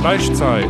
[0.00, 0.68] Fleischzeit,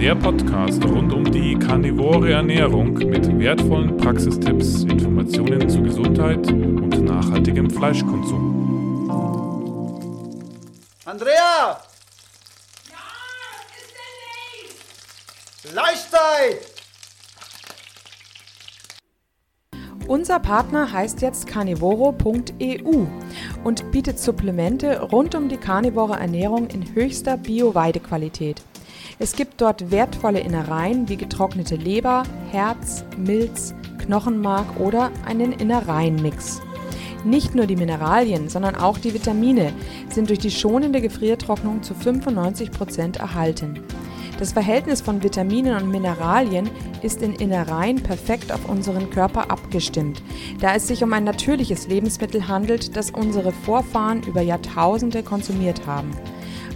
[0.00, 7.68] der Podcast rund um die karnivore Ernährung mit wertvollen Praxistipps, Informationen zu Gesundheit und nachhaltigem
[7.68, 9.10] Fleischkonsum.
[11.04, 11.82] Andrea!
[12.88, 12.96] Ja,
[13.76, 13.92] ist
[14.62, 15.72] nicht?
[15.72, 16.72] Fleischzeit!
[20.08, 23.06] Unser Partner heißt jetzt carnivoro.eu
[23.64, 28.62] und bietet Supplemente rund um die karnivore Ernährung in höchster Bio-Weidequalität.
[29.18, 36.60] Es gibt dort wertvolle Innereien wie getrocknete Leber, Herz, Milz, Knochenmark oder einen Innereienmix.
[37.24, 39.72] Nicht nur die Mineralien, sondern auch die Vitamine
[40.08, 43.80] sind durch die schonende Gefriertrocknung zu 95 Prozent erhalten.
[44.42, 46.68] Das Verhältnis von Vitaminen und Mineralien
[47.00, 50.20] ist in Innereien perfekt auf unseren Körper abgestimmt,
[50.60, 56.10] da es sich um ein natürliches Lebensmittel handelt, das unsere Vorfahren über Jahrtausende konsumiert haben.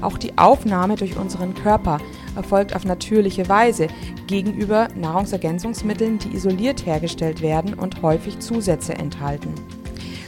[0.01, 1.99] Auch die Aufnahme durch unseren Körper
[2.37, 3.89] erfolgt auf natürliche Weise
[4.29, 9.53] gegenüber Nahrungsergänzungsmitteln, die isoliert hergestellt werden und häufig Zusätze enthalten.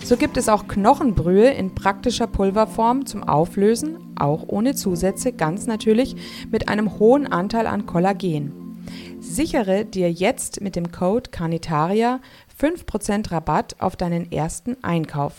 [0.09, 6.17] So gibt es auch Knochenbrühe in praktischer Pulverform zum Auflösen, auch ohne Zusätze, ganz natürlich
[6.51, 8.87] mit einem hohen Anteil an Kollagen.
[9.21, 12.21] Sichere dir jetzt mit dem Code Carnitaria
[12.59, 15.35] 5% Rabatt auf deinen ersten Einkauf.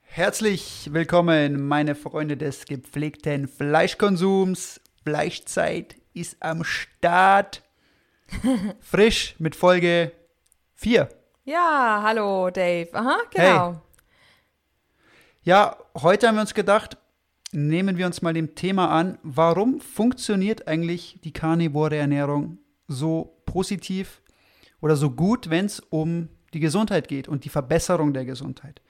[0.00, 4.80] Herzlich willkommen, meine Freunde des gepflegten Fleischkonsums.
[5.04, 7.62] Fleischzeit ist am Start.
[8.80, 10.10] Frisch mit Folge
[10.74, 11.08] 4.
[11.44, 12.88] Ja, hallo Dave.
[12.94, 13.72] Aha, genau.
[13.74, 13.91] Hey.
[15.44, 16.96] Ja, heute haben wir uns gedacht,
[17.50, 24.22] nehmen wir uns mal dem Thema an, warum funktioniert eigentlich die karnivore Ernährung so positiv
[24.80, 28.80] oder so gut, wenn es um die Gesundheit geht und die Verbesserung der Gesundheit.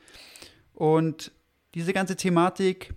[0.75, 1.33] Und
[1.75, 2.93] diese ganze Thematik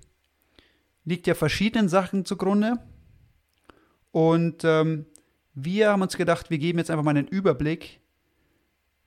[1.05, 2.77] liegt ja verschiedenen Sachen zugrunde.
[4.11, 5.05] Und ähm,
[5.53, 8.01] wir haben uns gedacht, wir geben jetzt einfach mal einen Überblick,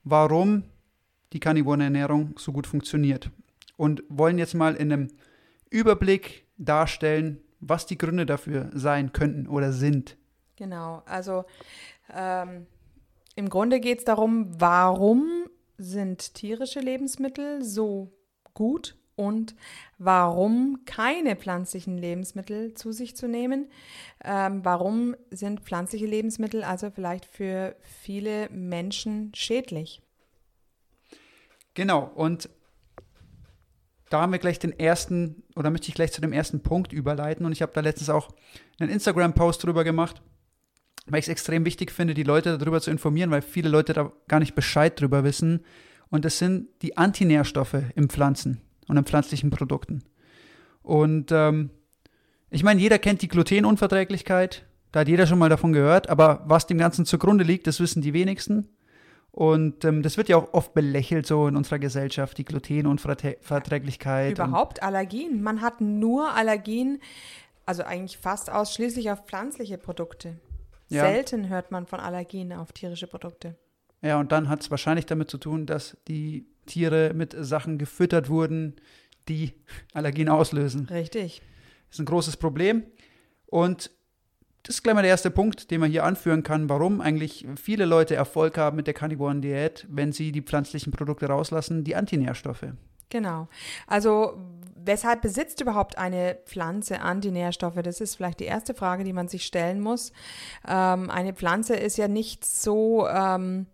[0.03, 0.63] warum
[1.33, 3.29] die karnivore Ernährung so gut funktioniert
[3.79, 5.07] und wollen jetzt mal in einem
[5.69, 10.17] Überblick darstellen, was die Gründe dafür sein könnten oder sind.
[10.57, 11.45] Genau, also
[12.13, 12.67] ähm,
[13.35, 15.45] im Grunde geht es darum, warum
[15.77, 18.11] sind tierische Lebensmittel so
[18.53, 19.55] gut und
[19.97, 23.69] warum keine pflanzlichen Lebensmittel zu sich zu nehmen.
[24.25, 30.01] Ähm, warum sind pflanzliche Lebensmittel also vielleicht für viele Menschen schädlich?
[31.75, 32.49] Genau, und
[34.09, 37.45] da haben wir gleich den ersten, oder möchte ich gleich zu dem ersten Punkt überleiten.
[37.45, 38.29] Und ich habe da letztens auch
[38.79, 40.21] einen Instagram-Post drüber gemacht,
[41.05, 44.11] weil ich es extrem wichtig finde, die Leute darüber zu informieren, weil viele Leute da
[44.27, 45.65] gar nicht Bescheid drüber wissen.
[46.09, 50.03] Und das sind die Antinährstoffe im Pflanzen und in pflanzlichen Produkten.
[50.81, 51.69] Und ähm,
[52.49, 56.65] ich meine, jeder kennt die Glutenunverträglichkeit, da hat jeder schon mal davon gehört, aber was
[56.65, 58.69] dem Ganzen zugrunde liegt, das wissen die wenigsten.
[59.39, 64.33] Und ähm, das wird ja auch oft belächelt so in unserer Gesellschaft, die Glutenunverträglichkeit.
[64.33, 65.41] Überhaupt Allergien.
[65.41, 66.99] Man hat nur Allergien,
[67.65, 70.35] also eigentlich fast ausschließlich auf pflanzliche Produkte.
[70.89, 71.05] Ja.
[71.05, 73.55] Selten hört man von Allergien auf tierische Produkte.
[74.01, 78.27] Ja, und dann hat es wahrscheinlich damit zu tun, dass die Tiere mit Sachen gefüttert
[78.27, 78.75] wurden,
[79.29, 79.53] die
[79.93, 80.89] Allergien auslösen.
[80.89, 81.41] Richtig.
[81.87, 82.83] Das ist ein großes Problem.
[83.45, 83.89] Und
[84.63, 87.85] das ist gleich mal der erste Punkt, den man hier anführen kann, warum eigentlich viele
[87.85, 92.65] Leute Erfolg haben mit der karnivoren Diät, wenn sie die pflanzlichen Produkte rauslassen, die Antinährstoffe.
[93.09, 93.47] Genau.
[93.87, 94.37] Also
[94.75, 97.81] weshalb besitzt überhaupt eine Pflanze Antinährstoffe?
[97.81, 100.11] Das ist vielleicht die erste Frage, die man sich stellen muss.
[100.67, 103.65] Ähm, eine Pflanze ist ja nicht so ähm,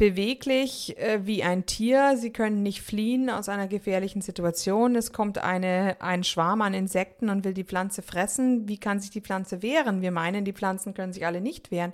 [0.00, 2.16] beweglich äh, wie ein Tier.
[2.16, 4.96] Sie können nicht fliehen aus einer gefährlichen Situation.
[4.96, 8.66] Es kommt eine, ein Schwarm an Insekten und will die Pflanze fressen.
[8.66, 10.00] Wie kann sich die Pflanze wehren?
[10.00, 11.92] Wir meinen, die Pflanzen können sich alle nicht wehren.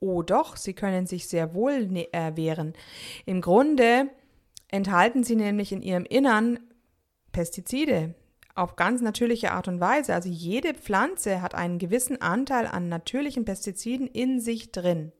[0.00, 2.72] Oh doch, sie können sich sehr wohl ne, äh, wehren.
[3.26, 4.08] Im Grunde
[4.68, 6.58] enthalten sie nämlich in ihrem Innern
[7.30, 8.14] Pestizide
[8.54, 10.14] auf ganz natürliche Art und Weise.
[10.14, 15.12] Also jede Pflanze hat einen gewissen Anteil an natürlichen Pestiziden in sich drin.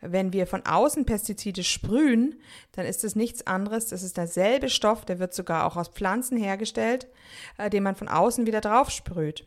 [0.00, 2.40] Wenn wir von außen Pestizide sprühen,
[2.72, 3.86] dann ist es nichts anderes.
[3.86, 7.08] Das ist derselbe Stoff, der wird sogar auch aus Pflanzen hergestellt,
[7.56, 9.44] äh, den man von außen wieder drauf sprüht.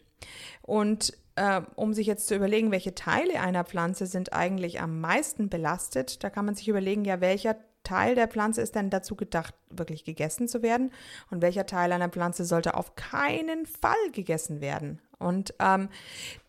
[0.61, 5.49] Und äh, um sich jetzt zu überlegen, welche Teile einer Pflanze sind eigentlich am meisten
[5.49, 9.53] belastet, da kann man sich überlegen, ja, welcher Teil der Pflanze ist denn dazu gedacht,
[9.69, 10.91] wirklich gegessen zu werden
[11.29, 14.99] und welcher Teil einer Pflanze sollte auf keinen Fall gegessen werden.
[15.21, 15.89] Und ähm,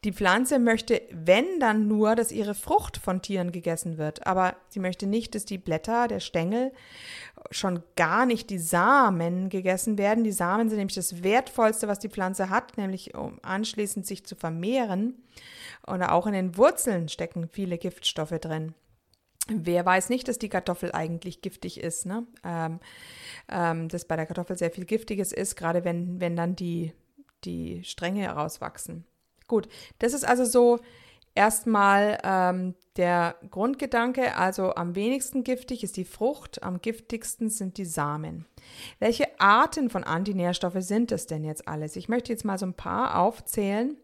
[0.02, 4.26] die Pflanze möchte, wenn dann nur, dass ihre Frucht von Tieren gegessen wird.
[4.26, 6.73] Aber sie möchte nicht, dass die Blätter, der Stängel,
[7.50, 10.25] schon gar nicht die Samen gegessen werden.
[10.25, 14.37] Die Samen sind nämlich das Wertvollste, was die Pflanze hat, nämlich um anschließend sich zu
[14.37, 15.23] vermehren.
[15.84, 18.75] Und auch in den Wurzeln stecken viele Giftstoffe drin.
[19.49, 22.27] Wer weiß nicht, dass die Kartoffel eigentlich giftig ist, ne?
[22.44, 22.79] Ähm,
[23.49, 26.93] ähm, dass bei der Kartoffel sehr viel Giftiges ist, gerade wenn, wenn dann die,
[27.44, 29.05] die Stränge herauswachsen.
[29.49, 29.69] Gut,
[29.99, 30.79] das ist also so
[31.35, 37.85] erstmal ähm, der Grundgedanke, also am wenigsten giftig ist die Frucht, am giftigsten sind die
[37.85, 38.47] Samen.
[38.99, 41.97] Welche Arten von Antinährstoffe sind es denn jetzt alles?
[41.97, 43.97] Ich möchte jetzt mal so ein paar aufzählen.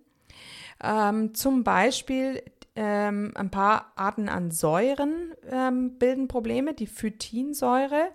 [0.82, 2.42] Ähm, zum Beispiel
[2.80, 6.74] ähm, ein paar Arten an Säuren ähm, bilden Probleme.
[6.74, 8.10] Die Phytinsäure,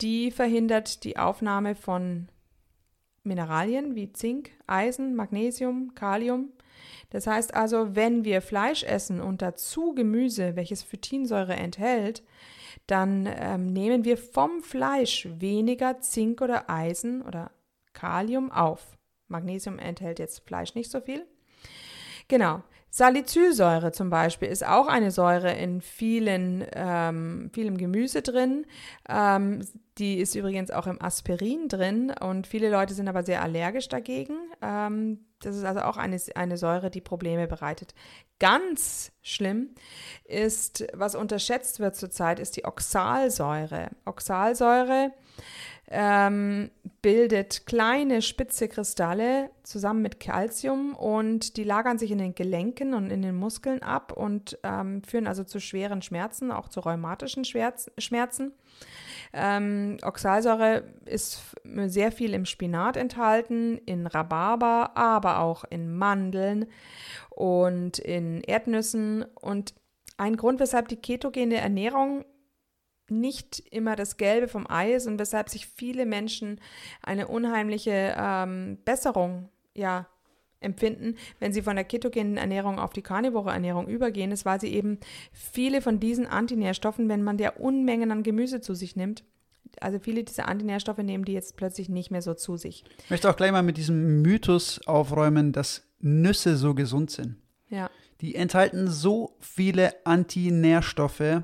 [0.00, 2.28] die verhindert die Aufnahme von
[3.22, 6.50] Mineralien wie Zink, Eisen, Magnesium, Kalium.
[7.10, 12.24] Das heißt also, wenn wir Fleisch essen und dazu Gemüse, welches Phytinsäure enthält,
[12.88, 17.52] dann ähm, nehmen wir vom Fleisch weniger Zink oder Eisen oder
[17.92, 18.98] Kalium auf.
[19.28, 21.24] Magnesium enthält jetzt Fleisch nicht so viel.
[22.26, 22.64] Genau.
[22.94, 28.66] Salicylsäure zum Beispiel ist auch eine Säure in vielen, ähm, vielem Gemüse drin.
[29.08, 29.66] Ähm,
[29.98, 34.36] die ist übrigens auch im Aspirin drin und viele Leute sind aber sehr allergisch dagegen.
[34.62, 37.96] Ähm, das ist also auch eine, eine Säure, die Probleme bereitet.
[38.38, 39.74] Ganz schlimm
[40.22, 43.88] ist, was unterschätzt wird zurzeit, ist die Oxalsäure.
[44.04, 45.10] Oxalsäure
[45.96, 46.70] ähm,
[47.02, 53.10] bildet kleine spitze Kristalle zusammen mit Calcium und die lagern sich in den Gelenken und
[53.10, 58.52] in den Muskeln ab und ähm, führen also zu schweren Schmerzen, auch zu rheumatischen Schmerzen.
[59.32, 61.40] Ähm, Oxalsäure ist
[61.86, 66.66] sehr viel im Spinat enthalten, in Rhabarber, aber auch in Mandeln
[67.30, 69.24] und in Erdnüssen.
[69.40, 69.74] Und
[70.16, 72.24] ein Grund, weshalb die ketogene Ernährung
[73.20, 76.60] nicht immer das Gelbe vom Ei ist und weshalb sich viele Menschen
[77.02, 80.06] eine unheimliche ähm, Besserung ja,
[80.60, 84.72] empfinden, wenn sie von der ketogenen Ernährung auf die karnivore Ernährung übergehen, ist, weil sie
[84.72, 84.98] eben
[85.32, 89.24] viele von diesen Antinährstoffen, wenn man der Unmengen an Gemüse zu sich nimmt,
[89.80, 92.84] also viele dieser Antinährstoffe nehmen die jetzt plötzlich nicht mehr so zu sich.
[93.04, 97.36] Ich möchte auch gleich mal mit diesem Mythos aufräumen, dass Nüsse so gesund sind.
[97.68, 97.90] Ja.
[98.20, 101.42] Die enthalten so viele Antinährstoffe,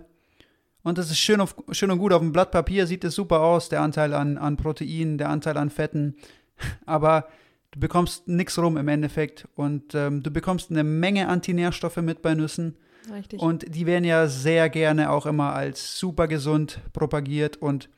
[0.82, 2.12] und das ist schön, auf, schön und gut.
[2.12, 5.56] Auf dem Blatt Papier sieht es super aus, der Anteil an, an Proteinen, der Anteil
[5.56, 6.16] an Fetten.
[6.86, 7.28] Aber
[7.70, 9.46] du bekommst nichts rum im Endeffekt.
[9.54, 12.76] Und ähm, du bekommst eine Menge Antinährstoffe mit bei Nüssen.
[13.12, 13.40] Richtig.
[13.40, 17.56] Und die werden ja sehr gerne auch immer als super gesund propagiert.
[17.58, 17.90] Und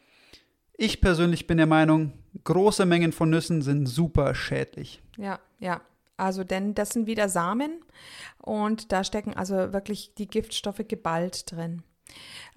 [0.74, 2.12] ich persönlich bin der Meinung,
[2.44, 5.02] große Mengen von Nüssen sind super schädlich.
[5.16, 5.80] Ja, ja.
[6.16, 7.80] Also, denn das sind wieder Samen
[8.38, 11.82] und da stecken also wirklich die Giftstoffe geballt drin.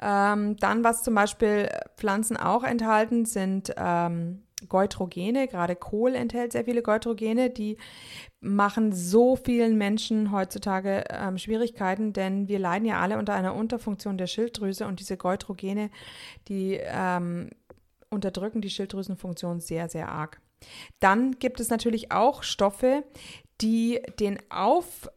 [0.01, 5.47] Ähm, dann, was zum Beispiel Pflanzen auch enthalten, sind ähm, Geutrogene.
[5.47, 7.77] Gerade Kohl enthält sehr viele Geutrogene, die
[8.39, 14.17] machen so vielen Menschen heutzutage ähm, Schwierigkeiten, denn wir leiden ja alle unter einer Unterfunktion
[14.17, 15.89] der Schilddrüse und diese Geutrogene,
[16.47, 17.49] die ähm,
[18.09, 20.41] unterdrücken die Schilddrüsenfunktion sehr, sehr arg.
[20.99, 23.03] Dann gibt es natürlich auch Stoffe,
[23.61, 25.09] die den Auf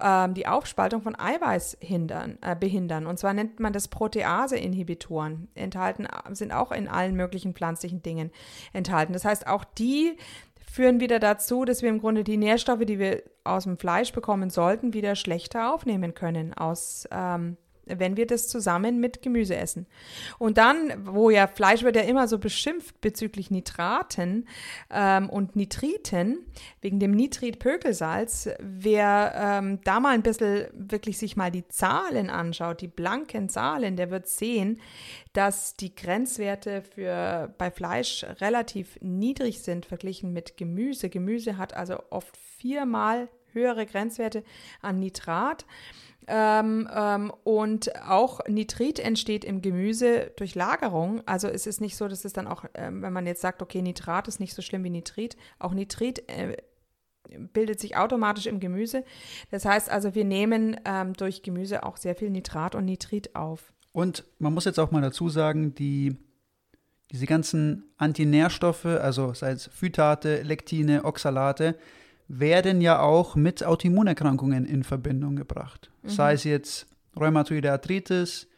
[0.00, 3.06] ähm, die Aufspaltung von Eiweiß hindern, äh, behindern.
[3.06, 5.48] Und zwar nennt man das Protease-Inhibitoren.
[5.54, 8.30] Enthalten sind auch in allen möglichen pflanzlichen Dingen
[8.72, 9.12] enthalten.
[9.12, 10.16] Das heißt, auch die
[10.70, 14.50] führen wieder dazu, dass wir im Grunde die Nährstoffe, die wir aus dem Fleisch bekommen
[14.50, 19.86] sollten, wieder schlechter aufnehmen können aus ähm, wenn wir das zusammen mit Gemüse essen.
[20.38, 24.48] Und dann, wo ja Fleisch wird ja immer so beschimpft bezüglich Nitraten
[24.90, 26.38] ähm, und Nitriten,
[26.80, 32.80] wegen dem Nitritpökelsalz, wer ähm, da mal ein bisschen wirklich sich mal die Zahlen anschaut,
[32.80, 34.80] die blanken Zahlen, der wird sehen,
[35.32, 41.08] dass die Grenzwerte für bei Fleisch relativ niedrig sind verglichen mit Gemüse.
[41.08, 44.44] Gemüse hat also oft viermal höhere Grenzwerte
[44.82, 45.64] an Nitrat.
[46.26, 51.22] Ähm, ähm, und auch Nitrit entsteht im Gemüse durch Lagerung.
[51.26, 53.82] Also es ist nicht so, dass es dann auch, ähm, wenn man jetzt sagt, okay,
[53.82, 56.56] Nitrat ist nicht so schlimm wie Nitrit, auch Nitrit äh,
[57.52, 59.04] bildet sich automatisch im Gemüse.
[59.50, 63.72] Das heißt also, wir nehmen ähm, durch Gemüse auch sehr viel Nitrat und Nitrit auf.
[63.92, 66.16] Und man muss jetzt auch mal dazu sagen, die,
[67.10, 71.76] diese ganzen Antinährstoffe, also sei es Phytate, Lektine, Oxalate,
[72.28, 75.90] werden ja auch mit Autoimmunerkrankungen in Verbindung gebracht.
[76.02, 76.08] Mhm.
[76.08, 76.86] Sei es jetzt
[77.18, 78.48] Rheumatoide Arthritis,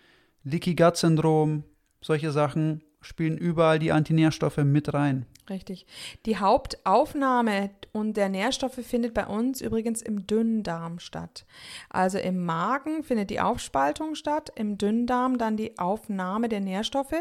[0.44, 1.64] Leaky Gut Syndrom,
[2.00, 5.26] solche Sachen spielen überall die Antinährstoffe mit rein.
[5.48, 5.86] Richtig.
[6.24, 11.46] Die Hauptaufnahme und der Nährstoffe findet bei uns übrigens im Dünndarm statt.
[11.88, 17.14] Also im Magen findet die Aufspaltung statt, im Dünndarm dann die Aufnahme der Nährstoffe.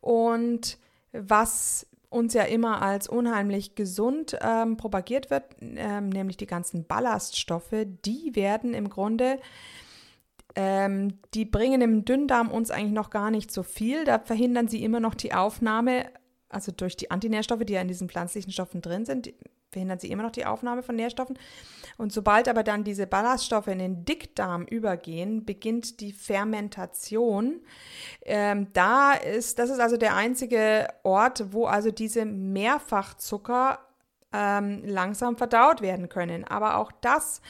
[0.00, 0.78] Und
[1.12, 7.74] was uns ja immer als unheimlich gesund ähm, propagiert wird, ähm, nämlich die ganzen Ballaststoffe,
[8.04, 9.38] die werden im Grunde
[10.54, 14.04] ähm, die bringen im Dünndarm uns eigentlich noch gar nicht so viel.
[14.04, 16.06] Da verhindern sie immer noch die Aufnahme,
[16.48, 19.32] also durch die Antinährstoffe, die ja in diesen pflanzlichen Stoffen drin sind,
[19.70, 21.38] verhindern sie immer noch die Aufnahme von Nährstoffen.
[21.96, 27.60] Und sobald aber dann diese Ballaststoffe in den Dickdarm übergehen, beginnt die Fermentation.
[28.24, 33.80] Ähm, da ist, das ist also der einzige Ort, wo also diese Mehrfachzucker
[34.32, 36.44] ähm, langsam verdaut werden können.
[36.44, 37.40] Aber auch das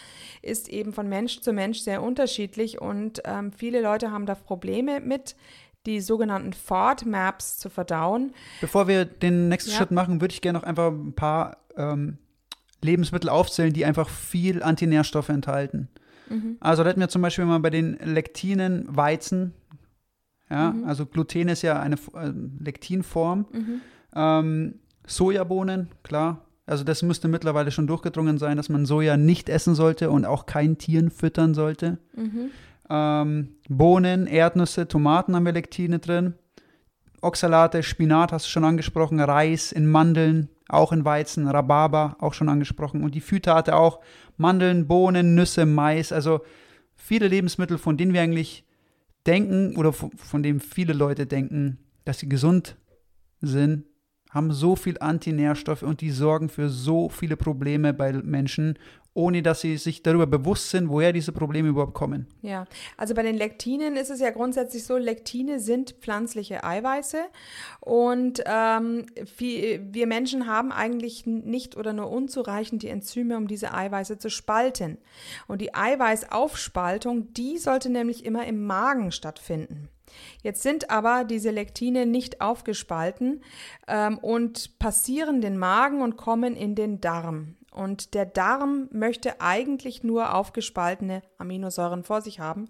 [0.42, 5.00] ist eben von Mensch zu Mensch sehr unterschiedlich und ähm, viele Leute haben da Probleme
[5.00, 5.37] mit
[5.87, 8.32] die sogenannten FODMAPs zu verdauen.
[8.61, 9.76] Bevor wir den nächsten ja.
[9.76, 12.18] Schritt machen, würde ich gerne noch einfach ein paar ähm,
[12.82, 15.88] Lebensmittel aufzählen, die einfach viel Antinährstoffe enthalten.
[16.28, 16.56] Mhm.
[16.61, 19.54] Also da hätten wir zum Beispiel mal bei den Lektinen Weizen.
[20.50, 20.85] Ja, mhm.
[20.85, 23.47] also Gluten ist ja eine äh, Lektinform.
[23.52, 23.80] Mhm.
[24.14, 24.75] Ähm,
[25.06, 30.11] Sojabohnen, klar, also das müsste mittlerweile schon durchgedrungen sein, dass man Soja nicht essen sollte
[30.11, 31.97] und auch kein Tieren füttern sollte.
[32.14, 32.50] Mhm.
[32.90, 36.35] Ähm, Bohnen, Erdnüsse, Tomaten haben wir Lektine drin.
[37.21, 42.49] Oxalate, Spinat hast du schon angesprochen, Reis in Mandeln, auch in Weizen, Rhabarber auch schon
[42.49, 43.02] angesprochen.
[43.02, 44.00] Und die Phytate auch
[44.37, 46.12] Mandeln, Bohnen, Nüsse, Mais.
[46.12, 46.40] Also
[46.95, 48.64] viele Lebensmittel, von denen wir eigentlich
[49.26, 52.76] denken oder von denen viele Leute denken, dass sie gesund
[53.40, 53.85] sind,
[54.38, 58.78] haben so viel Antinährstoffe und die sorgen für so viele Probleme bei Menschen,
[59.12, 62.28] ohne dass sie sich darüber bewusst sind, woher diese Probleme überhaupt kommen.
[62.40, 62.66] Ja,
[62.97, 67.18] also bei den Lektinen ist es ja grundsätzlich so, Lektine sind pflanzliche Eiweiße
[67.80, 74.18] und ähm, wir Menschen haben eigentlich nicht oder nur unzureichend die Enzyme, um diese Eiweiße
[74.18, 74.99] zu spalten.
[75.49, 79.88] Und die Eiweißaufspaltung, die sollte nämlich immer im Magen stattfinden.
[80.43, 83.43] Jetzt sind aber diese Lektine nicht aufgespalten
[83.87, 87.57] ähm, und passieren den Magen und kommen in den Darm.
[87.79, 92.69] Und der Darm möchte eigentlich nur aufgespaltene Aminosäuren vor sich haben.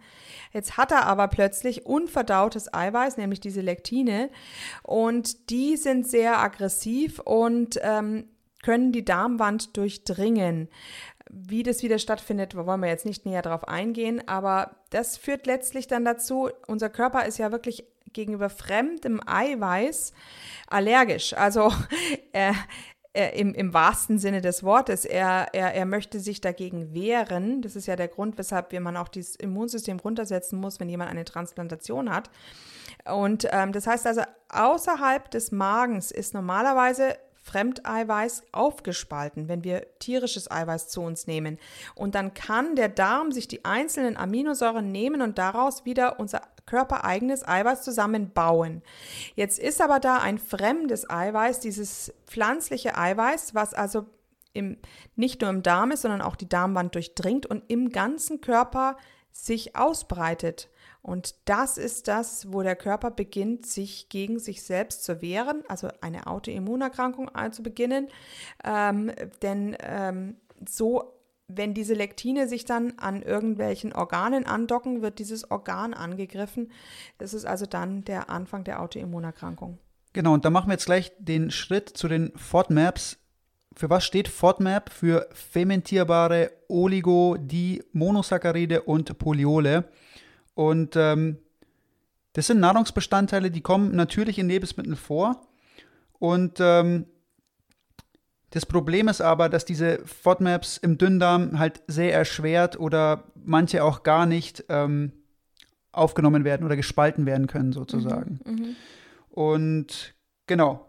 [0.52, 4.28] Jetzt hat er aber plötzlich unverdautes Eiweiß, nämlich diese Lektine.
[4.82, 8.28] Und die sind sehr aggressiv und ähm,
[8.68, 10.68] können die Darmwand durchdringen.
[11.30, 15.86] Wie das wieder stattfindet, wollen wir jetzt nicht näher darauf eingehen, aber das führt letztlich
[15.86, 20.12] dann dazu, unser Körper ist ja wirklich gegenüber fremdem Eiweiß
[20.66, 21.32] allergisch.
[21.32, 21.72] Also
[22.32, 22.52] äh,
[23.14, 25.06] äh, im, im wahrsten Sinne des Wortes.
[25.06, 27.62] Er, er, er möchte sich dagegen wehren.
[27.62, 31.24] Das ist ja der Grund, weshalb man auch dieses Immunsystem runtersetzen muss, wenn jemand eine
[31.24, 32.28] Transplantation hat.
[33.06, 34.20] Und ähm, das heißt also,
[34.50, 37.16] außerhalb des Magens ist normalerweise
[37.48, 41.58] Fremdeiweiß aufgespalten, wenn wir tierisches Eiweiß zu uns nehmen.
[41.94, 47.48] Und dann kann der Darm sich die einzelnen Aminosäuren nehmen und daraus wieder unser körpereigenes
[47.48, 48.82] Eiweiß zusammenbauen.
[49.34, 54.04] Jetzt ist aber da ein fremdes Eiweiß, dieses pflanzliche Eiweiß, was also
[54.52, 54.76] im,
[55.16, 58.96] nicht nur im Darm ist, sondern auch die Darmwand durchdringt und im ganzen Körper
[59.32, 60.68] sich ausbreitet.
[61.02, 65.88] Und das ist das, wo der Körper beginnt, sich gegen sich selbst zu wehren, also
[66.00, 68.08] eine Autoimmunerkrankung zu beginnen.
[68.64, 69.12] Ähm,
[69.42, 70.36] denn ähm,
[70.68, 71.14] so,
[71.46, 76.70] wenn diese Lektine sich dann an irgendwelchen Organen andocken, wird dieses Organ angegriffen.
[77.16, 79.78] Das ist also dann der Anfang der Autoimmunerkrankung.
[80.12, 83.18] Genau, und da machen wir jetzt gleich den Schritt zu den FODMAPs.
[83.74, 84.90] Für was steht FODMAP?
[84.90, 89.84] Für fermentierbare Oligo, die Monosaccharide und Poliole.
[90.58, 91.36] Und ähm,
[92.32, 95.46] das sind Nahrungsbestandteile, die kommen natürlich in Lebensmitteln vor.
[96.18, 97.06] Und ähm,
[98.50, 104.02] das Problem ist aber, dass diese FODMAPs im Dünndarm halt sehr erschwert oder manche auch
[104.02, 105.12] gar nicht ähm,
[105.92, 108.40] aufgenommen werden oder gespalten werden können, sozusagen.
[108.44, 108.68] Mhm, mh.
[109.30, 110.16] Und
[110.48, 110.87] genau,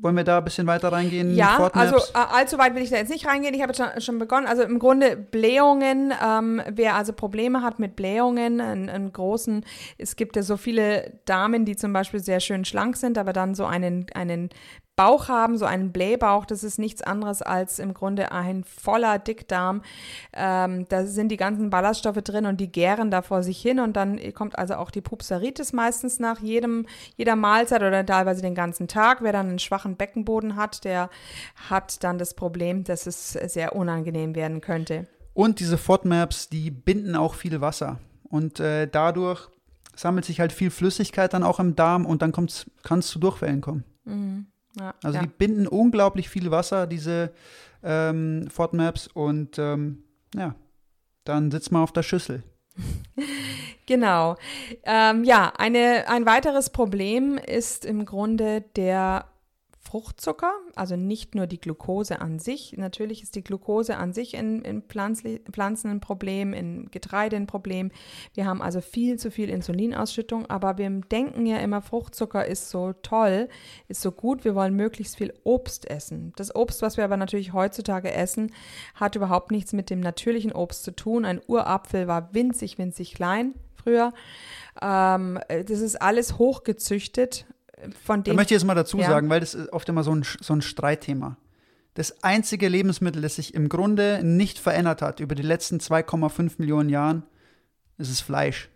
[0.00, 1.34] wollen wir da ein bisschen weiter reingehen?
[1.34, 3.54] Ja, also äh, allzu weit will ich da jetzt nicht reingehen.
[3.54, 4.46] Ich habe schon, schon begonnen.
[4.46, 9.64] Also im Grunde Blähungen, ähm, wer also Probleme hat mit Blähungen, einen, einen, großen,
[9.98, 13.54] es gibt ja so viele Damen, die zum Beispiel sehr schön schlank sind, aber dann
[13.54, 14.50] so einen, einen
[15.00, 19.80] Bauch haben, so einen Blähbauch, das ist nichts anderes als im Grunde ein voller Dickdarm.
[20.34, 23.96] Ähm, da sind die ganzen Ballaststoffe drin und die gären da vor sich hin und
[23.96, 26.84] dann kommt also auch die Pupsaritis meistens nach jedem,
[27.16, 29.22] jeder Mahlzeit oder teilweise den ganzen Tag.
[29.22, 31.08] Wer dann einen schwachen Beckenboden hat, der
[31.70, 35.06] hat dann das Problem, dass es sehr unangenehm werden könnte.
[35.32, 39.48] Und diese FODMAPs, die binden auch viel Wasser und äh, dadurch
[39.96, 43.62] sammelt sich halt viel Flüssigkeit dann auch im Darm und dann kann es zu Durchfällen
[43.62, 43.84] kommen.
[44.04, 44.46] Mhm.
[44.80, 45.22] Ja, Also ja.
[45.22, 47.32] die binden unglaublich viel Wasser, diese
[47.82, 50.54] ähm, FODMAPs und ähm, ja,
[51.24, 52.42] dann sitzt man auf der Schüssel.
[53.86, 54.36] Genau.
[54.84, 59.24] Ähm, ja, eine, ein weiteres Problem ist im Grunde der
[59.90, 62.76] Fruchtzucker, also nicht nur die Glucose an sich.
[62.76, 67.90] Natürlich ist die Glucose an sich in, in Pflanzen ein Problem, in Getreide ein Problem.
[68.34, 72.92] Wir haben also viel zu viel Insulinausschüttung, aber wir denken ja immer, Fruchtzucker ist so
[73.02, 73.48] toll,
[73.88, 76.32] ist so gut, wir wollen möglichst viel Obst essen.
[76.36, 78.52] Das Obst, was wir aber natürlich heutzutage essen,
[78.94, 81.24] hat überhaupt nichts mit dem natürlichen Obst zu tun.
[81.24, 84.12] Ein Urapfel war winzig, winzig klein früher.
[84.80, 87.46] Ähm, das ist alles hochgezüchtet.
[88.04, 89.06] Von Da dem möchte ich jetzt mal dazu Ja.
[89.08, 91.36] sagen, weil das ist oft immer so ein, so ein Streitthema.
[91.94, 96.88] Das einzige Lebensmittel, das sich im Grunde nicht verändert hat über die letzten 2,5 Millionen
[96.88, 97.24] Jahren,
[97.98, 98.70] ist das Fleisch.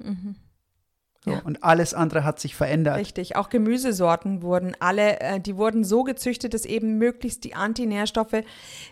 [1.25, 1.31] So.
[1.31, 1.41] Ja.
[1.43, 2.99] Und alles andere hat sich verändert.
[2.99, 8.43] Richtig, auch Gemüsesorten wurden alle, äh, die wurden so gezüchtet, dass eben möglichst die Antinährstoffe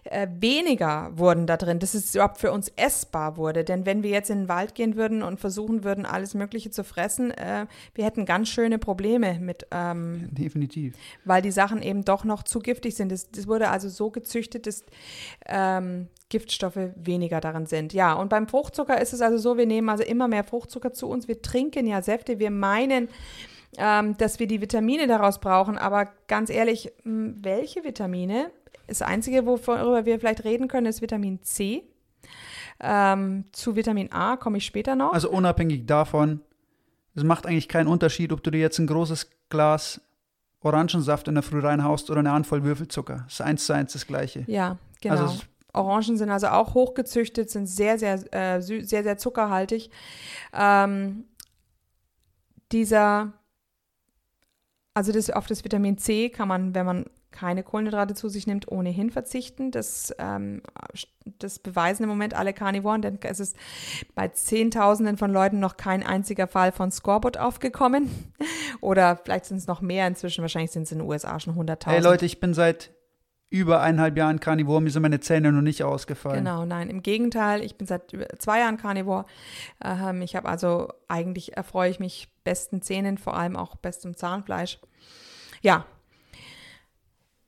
[0.05, 3.65] äh, weniger wurden da drin, dass es überhaupt für uns essbar wurde.
[3.65, 6.85] Denn wenn wir jetzt in den Wald gehen würden und versuchen würden, alles Mögliche zu
[6.85, 10.95] fressen, äh, wir hätten ganz schöne Probleme mit, ähm, Definitiv.
[11.27, 13.13] weil die Sachen eben doch noch zu giftig sind.
[13.13, 14.85] Das, das wurde also so gezüchtet, dass
[15.47, 17.93] ähm, Giftstoffe weniger darin sind.
[17.93, 21.07] Ja, und beim Fruchtzucker ist es also so, wir nehmen also immer mehr Fruchtzucker zu
[21.09, 21.29] uns.
[21.29, 23.09] Wir trinken ja Säfte, wir meinen,
[23.77, 28.51] ähm, dass wir die Vitamine daraus brauchen, aber ganz ehrlich, welche Vitamine?
[28.87, 31.83] Das Einzige, worüber wir vielleicht reden können, ist Vitamin C.
[32.81, 35.13] Ähm, zu Vitamin A komme ich später noch.
[35.13, 36.41] Also unabhängig davon,
[37.15, 40.01] es macht eigentlich keinen Unterschied, ob du dir jetzt ein großes Glas
[40.63, 43.25] Orangensaft in der Früh reinhaust oder eine Handvoll Würfelzucker.
[43.25, 44.45] Das ist eins zu eins das Gleiche.
[44.47, 45.17] Ja, genau.
[45.17, 45.41] Also
[45.73, 49.91] Orangen sind also auch hochgezüchtet, sind sehr, sehr, äh, sehr, sehr zuckerhaltig.
[50.53, 51.25] Ähm,
[52.73, 53.33] dieser,
[54.95, 58.71] also das, auf das Vitamin C kann man, wenn man keine Kohlenhydrate zu sich nimmt,
[58.71, 59.71] ohnehin verzichten.
[59.71, 60.63] Das, ähm,
[61.39, 63.57] das beweisen im Moment alle Karnivoren, denn es ist
[64.15, 68.11] bei Zehntausenden von Leuten noch kein einziger Fall von Scorbut aufgekommen.
[68.83, 71.87] Oder vielleicht sind es noch mehr inzwischen, wahrscheinlich sind es in den USA schon 100.000.
[71.87, 72.91] Hey Leute, ich bin seit
[73.53, 76.39] über eineinhalb Jahren Carnivore, mir sind meine Zähne noch nicht ausgefallen.
[76.39, 79.27] Genau, nein, im Gegenteil, ich bin seit zwei Jahren Carnivore.
[79.85, 84.81] Ähm, ich habe also eigentlich erfreue ich mich besten Zähnen, vor allem auch bestem Zahnfleisch.
[85.61, 85.85] Ja.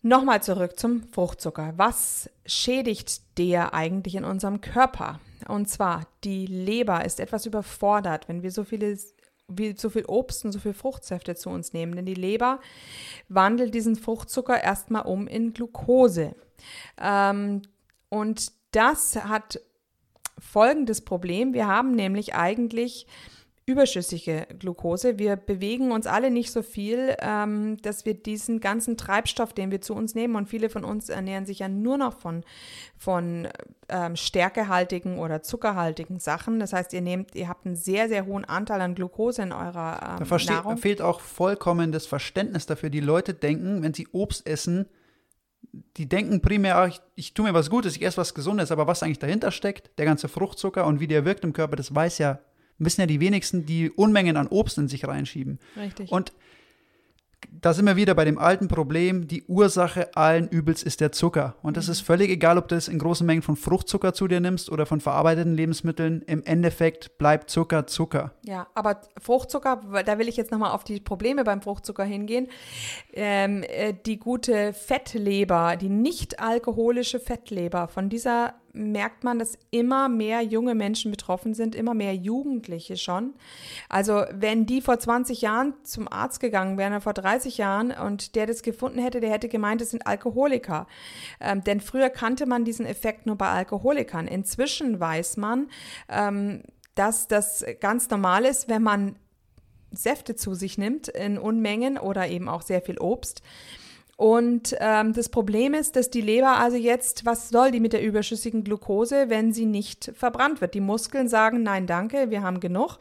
[0.02, 1.72] Nochmal zurück zum Fruchtzucker.
[1.78, 5.20] Was schädigt der eigentlich in unserem Körper?
[5.48, 8.98] Und zwar, die Leber ist etwas überfordert, wenn wir so viele
[9.48, 11.96] wie so viel Obst und so viel Fruchtsäfte zu uns nehmen.
[11.96, 12.60] Denn die Leber
[13.28, 16.34] wandelt diesen Fruchtzucker erstmal um in Glucose.
[17.00, 17.62] Ähm,
[18.08, 19.60] und das hat
[20.38, 21.54] folgendes Problem.
[21.54, 23.06] Wir haben nämlich eigentlich
[23.66, 25.18] überschüssige Glucose.
[25.18, 29.80] Wir bewegen uns alle nicht so viel, ähm, dass wir diesen ganzen Treibstoff, den wir
[29.80, 32.44] zu uns nehmen, und viele von uns ernähren sich ja nur noch von,
[32.98, 33.48] von
[33.88, 36.60] ähm, stärkehaltigen oder zuckerhaltigen Sachen.
[36.60, 40.18] Das heißt, ihr nehmt, ihr habt einen sehr, sehr hohen Anteil an Glucose in eurer
[40.20, 40.76] ähm, Da Nahrung.
[40.76, 42.90] fehlt auch vollkommen das Verständnis dafür.
[42.90, 44.86] Die Leute denken, wenn sie Obst essen,
[45.96, 48.86] die denken primär, ah, ich, ich tue mir was Gutes, ich esse was Gesundes, aber
[48.86, 52.18] was eigentlich dahinter steckt, der ganze Fruchtzucker und wie der wirkt im Körper, das weiß
[52.18, 52.40] ja,
[52.78, 55.58] wissen ja die wenigsten, die Unmengen an Obst in sich reinschieben.
[55.76, 56.10] Richtig.
[56.10, 56.32] Und
[57.60, 61.56] da sind wir wieder bei dem alten Problem, die Ursache allen Übels ist der Zucker.
[61.62, 64.40] Und das ist völlig egal, ob du das in großen Mengen von Fruchtzucker zu dir
[64.40, 66.22] nimmst oder von verarbeiteten Lebensmitteln.
[66.26, 68.32] Im Endeffekt bleibt Zucker Zucker.
[68.42, 72.48] Ja, aber Fruchtzucker, da will ich jetzt nochmal auf die Probleme beim Fruchtzucker hingehen.
[73.12, 80.08] Ähm, äh, die gute Fettleber, die nicht alkoholische Fettleber, von dieser merkt man, dass immer
[80.08, 83.34] mehr junge Menschen betroffen sind, immer mehr Jugendliche schon.
[83.88, 88.46] Also wenn die vor 20 Jahren zum Arzt gegangen wären vor 30 Jahren und der
[88.46, 90.86] das gefunden hätte, der hätte gemeint, das sind Alkoholiker.
[91.40, 94.26] Ähm, denn früher kannte man diesen Effekt nur bei Alkoholikern.
[94.26, 95.68] Inzwischen weiß man,
[96.08, 96.62] ähm,
[96.96, 99.16] dass das ganz normal ist, wenn man
[99.92, 103.42] Säfte zu sich nimmt in Unmengen oder eben auch sehr viel Obst.
[104.16, 108.02] Und ähm, das Problem ist, dass die Leber also jetzt, was soll die mit der
[108.02, 110.74] überschüssigen Glucose, wenn sie nicht verbrannt wird?
[110.74, 112.98] Die Muskeln sagen, nein, danke, wir haben genug.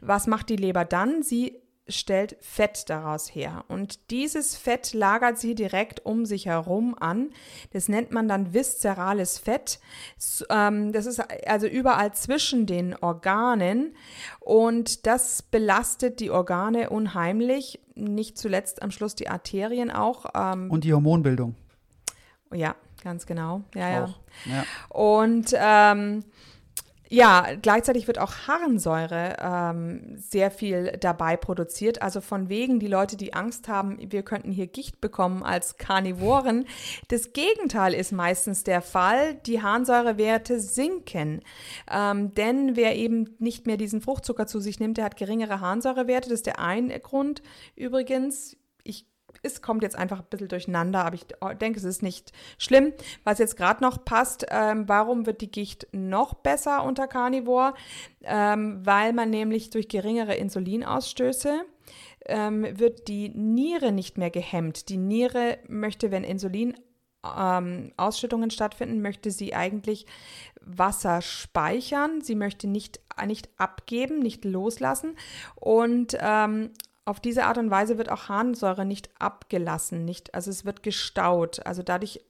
[0.00, 1.22] Was macht die Leber dann?
[1.22, 3.64] Sie stellt Fett daraus her.
[3.68, 7.30] Und dieses Fett lagert sie direkt um sich herum an.
[7.72, 9.80] Das nennt man dann viszerales Fett.
[10.48, 13.96] Ähm, Das ist also überall zwischen den Organen
[14.40, 17.80] und das belastet die Organe unheimlich.
[17.94, 20.26] Nicht zuletzt am Schluss die Arterien auch.
[20.34, 21.56] Ähm, Und die Hormonbildung
[22.54, 23.62] ja, ganz genau.
[23.74, 24.14] Ja, ja.
[24.44, 24.64] Ja.
[24.88, 26.24] Und ähm,
[27.12, 32.00] Ja, gleichzeitig wird auch Harnsäure ähm, sehr viel dabei produziert.
[32.00, 36.64] Also von wegen die Leute, die Angst haben, wir könnten hier Gicht bekommen als Karnivoren.
[37.08, 39.34] Das Gegenteil ist meistens der Fall.
[39.44, 41.42] Die Harnsäurewerte sinken.
[41.90, 46.30] Ähm, denn wer eben nicht mehr diesen Fruchtzucker zu sich nimmt, der hat geringere Harnsäurewerte.
[46.30, 47.42] Das ist der eine Grund.
[47.76, 49.11] Übrigens, ich
[49.42, 51.26] es kommt jetzt einfach ein bisschen durcheinander, aber ich
[51.60, 52.92] denke, es ist nicht schlimm.
[53.24, 57.74] Was jetzt gerade noch passt, ähm, warum wird die Gicht noch besser unter Carnivore?
[58.22, 61.64] Ähm, weil man nämlich durch geringere Insulinausstöße
[62.26, 64.88] ähm, wird die Niere nicht mehr gehemmt.
[64.88, 66.74] Die Niere möchte, wenn Insulin
[67.24, 70.06] ähm, Ausschüttungen stattfinden, möchte sie eigentlich
[70.60, 72.20] Wasser speichern.
[72.20, 75.16] Sie möchte nicht, nicht abgeben, nicht loslassen.
[75.56, 76.70] Und ähm,
[77.04, 81.64] auf diese Art und Weise wird auch Harnsäure nicht abgelassen, nicht, also es wird gestaut.
[81.66, 82.20] Also dadurch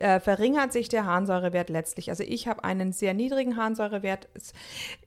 [0.00, 2.10] äh, verringert sich der Harnsäurewert letztlich.
[2.10, 4.28] Also ich habe einen sehr niedrigen Harnsäurewert.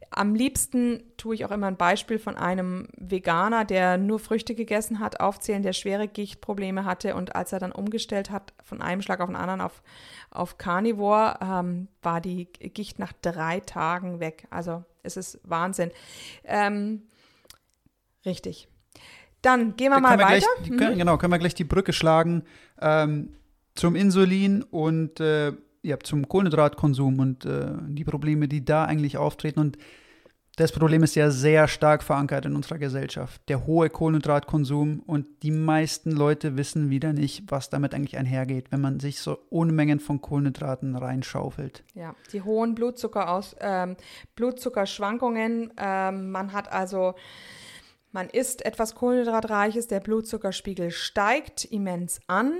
[0.09, 4.99] Am liebsten tue ich auch immer ein Beispiel von einem Veganer, der nur Früchte gegessen
[4.99, 9.19] hat, aufzählen, der schwere Gichtprobleme hatte und als er dann umgestellt hat von einem Schlag
[9.19, 9.83] auf den anderen auf,
[10.31, 14.47] auf Carnivore, ähm, war die Gicht nach drei Tagen weg.
[14.49, 15.91] Also es ist Wahnsinn.
[16.45, 17.03] Ähm,
[18.25, 18.69] richtig.
[19.41, 20.47] Dann gehen wir mal wir weiter.
[20.57, 20.77] Gleich, mhm.
[20.77, 22.43] können, genau, können wir gleich die Brücke schlagen
[22.81, 23.33] ähm,
[23.75, 29.59] zum Insulin und äh, ja, zum Kohlenhydratkonsum und äh, die Probleme, die da eigentlich auftreten.
[29.59, 29.77] Und
[30.57, 33.41] das Problem ist ja sehr stark verankert in unserer Gesellschaft.
[33.47, 38.81] Der hohe Kohlenhydratkonsum und die meisten Leute wissen wieder nicht, was damit eigentlich einhergeht, wenn
[38.81, 41.83] man sich so Unmengen von Kohlenhydraten reinschaufelt.
[41.93, 43.97] Ja, die hohen Blutzuckeraus, ähm,
[44.35, 45.73] Blutzuckerschwankungen.
[45.77, 47.13] Ähm, man hat also
[48.11, 52.59] man isst etwas Kohlenhydratreiches, der Blutzuckerspiegel steigt immens an.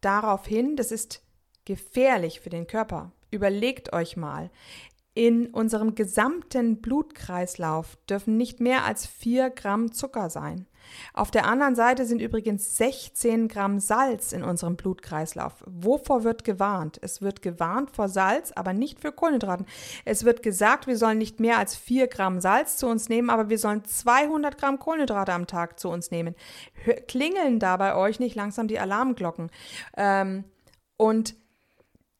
[0.00, 1.22] Daraufhin, das ist
[1.64, 3.12] gefährlich für den Körper.
[3.30, 4.50] Überlegt euch mal,
[5.14, 10.66] in unserem gesamten Blutkreislauf dürfen nicht mehr als 4 Gramm Zucker sein.
[11.12, 15.64] Auf der anderen Seite sind übrigens 16 Gramm Salz in unserem Blutkreislauf.
[15.66, 16.98] Wovor wird gewarnt?
[17.00, 19.66] Es wird gewarnt vor Salz, aber nicht für Kohlenhydraten.
[20.04, 23.48] Es wird gesagt, wir sollen nicht mehr als 4 Gramm Salz zu uns nehmen, aber
[23.48, 26.34] wir sollen 200 Gramm Kohlenhydrate am Tag zu uns nehmen.
[27.08, 29.50] Klingeln da bei euch nicht langsam die Alarmglocken?
[29.96, 30.44] Ähm,
[30.96, 31.34] und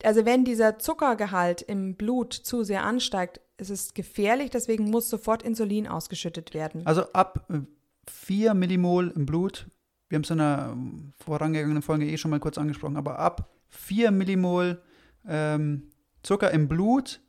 [0.05, 5.43] also wenn dieser Zuckergehalt im Blut zu sehr ansteigt, ist es gefährlich, deswegen muss sofort
[5.43, 6.87] Insulin ausgeschüttet werden.
[6.87, 7.49] Also ab
[8.07, 9.67] 4 äh, Millimol im Blut,
[10.09, 13.51] wir haben es in einer ähm, vorangegangenen Folge eh schon mal kurz angesprochen, aber ab
[13.69, 14.81] 4 Millimol
[15.27, 15.91] ähm,
[16.23, 17.21] Zucker im Blut,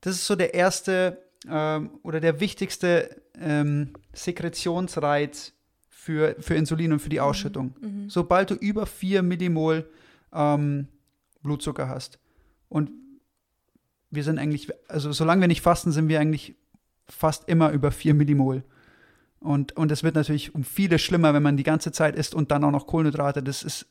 [0.00, 5.52] das ist so der erste ähm, oder der wichtigste ähm, Sekretionsreiz
[5.88, 7.24] für, für Insulin und für die mhm.
[7.24, 7.74] Ausschüttung.
[7.80, 8.10] Mhm.
[8.10, 9.88] Sobald du über 4 Millimol
[10.32, 10.88] ähm,
[11.48, 12.18] Blutzucker hast.
[12.68, 12.90] Und
[14.10, 16.54] wir sind eigentlich, also solange wir nicht fasten, sind wir eigentlich
[17.06, 18.62] fast immer über 4 Millimol.
[19.40, 22.50] Und, und es wird natürlich um vieles schlimmer, wenn man die ganze Zeit isst und
[22.50, 23.42] dann auch noch Kohlenhydrate.
[23.42, 23.86] Das ist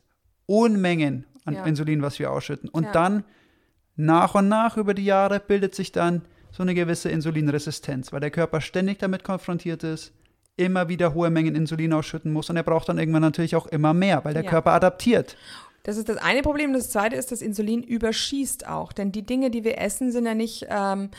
[0.45, 1.65] Unmengen an ja.
[1.65, 2.69] Insulin, was wir ausschütten.
[2.69, 2.91] Und ja.
[2.91, 3.23] dann
[3.95, 8.31] nach und nach über die Jahre bildet sich dann so eine gewisse Insulinresistenz, weil der
[8.31, 10.13] Körper ständig damit konfrontiert ist,
[10.57, 13.93] immer wieder hohe Mengen Insulin ausschütten muss und er braucht dann irgendwann natürlich auch immer
[13.93, 14.49] mehr, weil der ja.
[14.49, 15.37] Körper adaptiert.
[15.87, 16.73] Das ist das eine Problem.
[16.73, 18.91] Das zweite ist, das Insulin überschießt auch.
[18.91, 21.11] Denn die Dinge, die wir essen, sind ja nicht, ähm,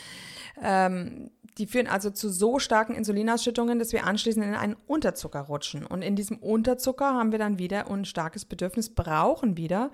[0.61, 5.87] ähm, die führen also zu so starken Insulinausschüttungen, dass wir anschließend in einen Unterzucker rutschen.
[5.87, 9.89] Und in diesem Unterzucker haben wir dann wieder ein starkes Bedürfnis, brauchen wieder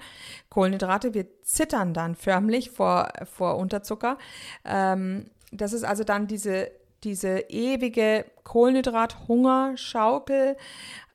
[0.49, 1.13] Kohlenhydrate.
[1.13, 4.17] Wir zittern dann förmlich vor, vor Unterzucker.
[4.65, 6.69] Ähm, das ist also dann diese,
[7.05, 10.57] diese ewige Kohlenhydrat-Hungerschaukel,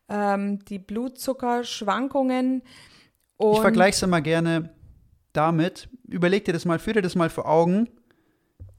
[0.08, 2.62] ähm, die Blutzuckerschwankungen,
[3.40, 4.70] und ich vergleiche es immer gerne
[5.32, 5.88] damit.
[6.06, 7.88] Überleg dir das mal, führe dir das mal vor Augen.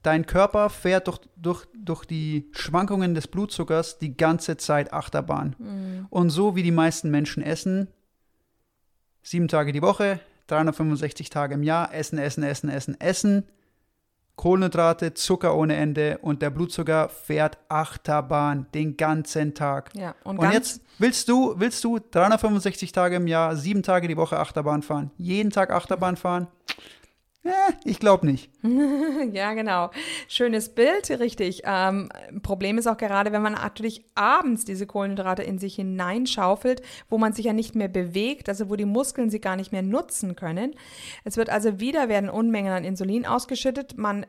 [0.02, 5.56] Dein Körper fährt durch, durch, durch die Schwankungen des Blutzuckers die ganze Zeit Achterbahn.
[5.58, 6.06] Mhm.
[6.10, 7.88] Und so wie die meisten Menschen essen,
[9.22, 13.44] sieben Tage die Woche, 365 Tage im Jahr, essen, essen, essen, essen, essen,
[14.36, 19.90] Kohlenhydrate, Zucker ohne Ende und der Blutzucker fährt Achterbahn den ganzen Tag.
[19.94, 24.16] Ja, und, und jetzt willst du, willst du 365 Tage im Jahr, sieben Tage die
[24.16, 26.48] Woche Achterbahn fahren, jeden Tag Achterbahn fahren?
[27.84, 28.50] Ich glaube nicht.
[29.32, 29.90] ja, genau.
[30.28, 31.62] Schönes Bild, richtig.
[31.64, 32.08] Ähm,
[32.42, 37.32] Problem ist auch gerade, wenn man natürlich abends diese Kohlenhydrate in sich hineinschaufelt, wo man
[37.32, 40.74] sich ja nicht mehr bewegt, also wo die Muskeln sie gar nicht mehr nutzen können.
[41.24, 43.98] Es wird also wieder werden Unmengen an Insulin ausgeschüttet.
[43.98, 44.24] Man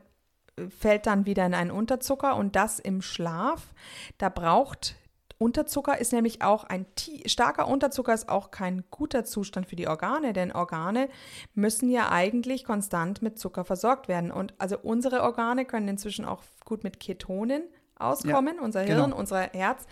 [0.56, 3.72] äh, fällt dann wieder in einen Unterzucker und das im Schlaf.
[4.18, 4.96] Da braucht
[5.38, 6.86] Unterzucker ist nämlich auch ein
[7.26, 11.08] starker Unterzucker ist auch kein guter Zustand für die Organe, denn Organe
[11.54, 14.30] müssen ja eigentlich konstant mit Zucker versorgt werden.
[14.30, 17.64] Und also unsere Organe können inzwischen auch gut mit Ketonen
[17.96, 19.16] auskommen, ja, unser Hirn, genau.
[19.16, 19.86] unser Herz.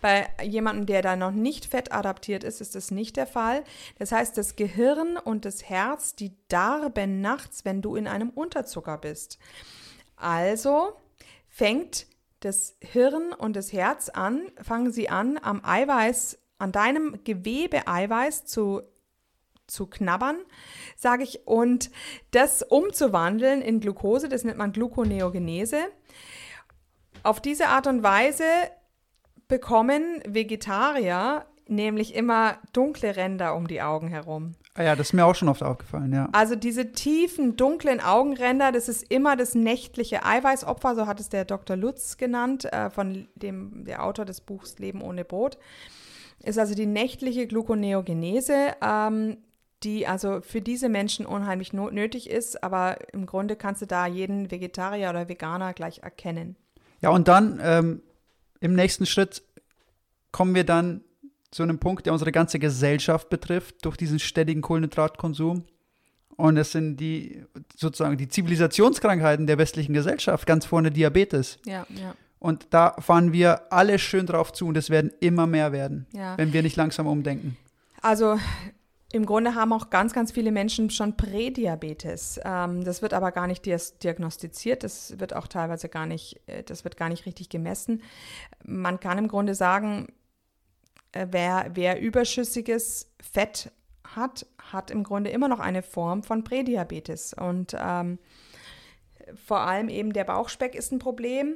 [0.00, 3.64] Bei jemandem, der da noch nicht fettadaptiert ist, ist das nicht der Fall.
[3.98, 8.98] Das heißt, das Gehirn und das Herz, die darben nachts, wenn du in einem Unterzucker
[8.98, 9.38] bist.
[10.16, 10.92] Also
[11.48, 12.06] fängt
[12.40, 18.82] das Hirn und das Herz an, fangen sie an, am Eiweiß, an deinem Gewebe-Eiweiß zu
[19.68, 20.38] zu knabbern,
[20.96, 21.90] sage ich, und
[22.30, 25.78] das umzuwandeln in Glucose, das nennt man Gluconeogenese.
[27.22, 28.44] Auf diese Art und Weise
[29.46, 34.54] bekommen Vegetarier nämlich immer dunkle Ränder um die Augen herum.
[34.78, 36.28] Ah ja, das ist mir auch schon oft aufgefallen, ja.
[36.30, 41.44] Also diese tiefen, dunklen Augenränder, das ist immer das nächtliche Eiweißopfer, so hat es der
[41.44, 41.74] Dr.
[41.74, 45.58] Lutz genannt, äh, von dem der Autor des Buchs Leben ohne Brot.
[46.44, 49.38] Ist also die nächtliche Gluconeogenese, ähm,
[49.82, 54.06] die also für diese Menschen unheimlich no nötig ist, aber im Grunde kannst du da
[54.06, 56.54] jeden Vegetarier oder Veganer gleich erkennen.
[57.00, 58.02] Ja, und dann ähm,
[58.60, 59.42] im nächsten Schritt
[60.30, 61.02] kommen wir dann
[61.50, 65.64] zu einem Punkt, der unsere ganze Gesellschaft betrifft, durch diesen ständigen Kohlenhydratkonsum.
[66.36, 71.58] Und es sind die sozusagen die Zivilisationskrankheiten der westlichen Gesellschaft, ganz vorne Diabetes.
[71.66, 72.14] Ja, ja.
[72.38, 76.38] Und da fahren wir alle schön drauf zu und es werden immer mehr werden, ja.
[76.38, 77.56] wenn wir nicht langsam umdenken.
[78.00, 78.38] Also
[79.10, 82.38] im Grunde haben auch ganz, ganz viele Menschen schon Prädiabetes.
[82.44, 86.84] Ähm, das wird aber gar nicht diagnostiziert, das wird auch teilweise gar nicht, äh, das
[86.84, 88.02] wird gar nicht richtig gemessen.
[88.64, 90.08] Man kann im Grunde sagen,
[91.30, 93.72] wer, wer überschüssiges Fett
[94.14, 97.34] hat, hat im Grunde immer noch eine Form von Prädiabetes.
[97.34, 98.18] Und ähm,
[99.46, 101.54] vor allem eben der Bauchspeck ist ein Problem.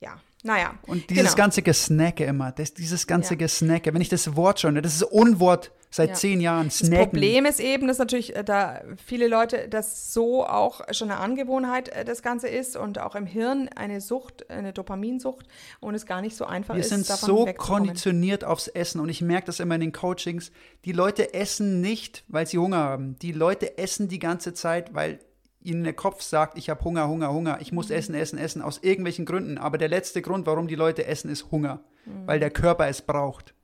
[0.00, 0.78] Ja, naja.
[0.86, 1.36] Und dieses genau.
[1.36, 3.38] ganze Gesnacke immer, das, dieses ganze ja.
[3.38, 6.14] Gesnacke, wenn ich das Wort schon, das ist Unwort seit ja.
[6.14, 6.96] zehn Jahren, Snacken.
[6.96, 11.20] Das Problem ist eben, dass natürlich äh, da viele Leute das so auch schon eine
[11.20, 15.46] Angewohnheit äh, das Ganze ist und auch im Hirn eine Sucht, eine Dopaminsucht
[15.80, 19.08] und es gar nicht so einfach Wir ist, Wir sind so konditioniert aufs Essen und
[19.08, 20.52] ich merke das immer in den Coachings.
[20.84, 23.16] Die Leute essen nicht, weil sie Hunger haben.
[23.20, 25.18] Die Leute essen die ganze Zeit, weil
[25.62, 27.96] ihnen der Kopf sagt, ich habe Hunger, Hunger, Hunger, ich muss mhm.
[27.96, 29.58] essen, essen, essen, aus irgendwelchen Gründen.
[29.58, 32.26] Aber der letzte Grund, warum die Leute essen, ist Hunger, mhm.
[32.26, 33.54] weil der Körper es braucht.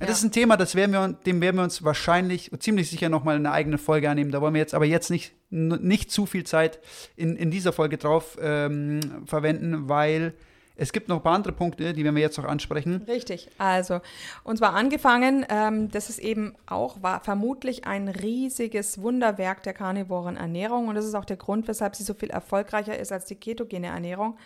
[0.00, 0.06] Ja.
[0.06, 3.36] Das ist ein Thema, das werden wir, dem werden wir uns wahrscheinlich, ziemlich sicher nochmal
[3.36, 4.30] eine eigene Folge annehmen.
[4.30, 6.78] Da wollen wir jetzt aber jetzt nicht, nicht zu viel Zeit
[7.16, 10.34] in, in dieser Folge drauf ähm, verwenden, weil
[10.80, 13.04] es gibt noch ein paar andere Punkte, die werden wir jetzt noch ansprechen.
[13.06, 13.50] Richtig.
[13.58, 14.00] Also,
[14.44, 20.38] und zwar angefangen, ähm, das ist eben auch war vermutlich ein riesiges Wunderwerk der karnivoren
[20.38, 23.34] Ernährung und das ist auch der Grund, weshalb sie so viel erfolgreicher ist als die
[23.34, 24.38] ketogene Ernährung.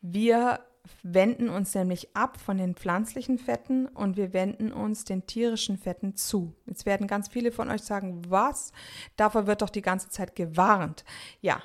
[0.00, 0.60] Wir
[1.02, 6.14] wenden uns nämlich ab von den pflanzlichen Fetten und wir wenden uns den tierischen Fetten
[6.14, 6.54] zu.
[6.66, 8.72] Jetzt werden ganz viele von euch sagen, was?
[9.16, 11.04] Davor wird doch die ganze Zeit gewarnt.
[11.40, 11.62] Ja,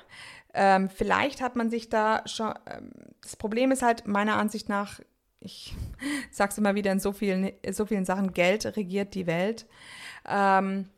[0.54, 2.52] ähm, vielleicht hat man sich da schon.
[2.66, 5.00] Ähm, das Problem ist halt meiner Ansicht nach,
[5.40, 5.74] ich
[6.30, 9.66] sag's immer wieder in so vielen, so vielen Sachen, Geld regiert die Welt.
[10.26, 10.88] Ähm,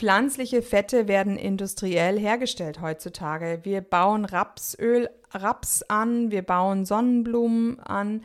[0.00, 3.60] Pflanzliche Fette werden industriell hergestellt heutzutage.
[3.64, 8.22] Wir bauen Rapsöl, Raps an, wir bauen Sonnenblumen an,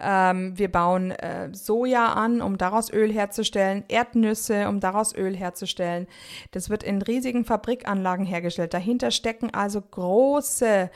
[0.00, 6.06] ähm, wir bauen äh, Soja an, um daraus Öl herzustellen, Erdnüsse, um daraus Öl herzustellen.
[6.52, 8.72] Das wird in riesigen Fabrikanlagen hergestellt.
[8.72, 10.88] Dahinter stecken also große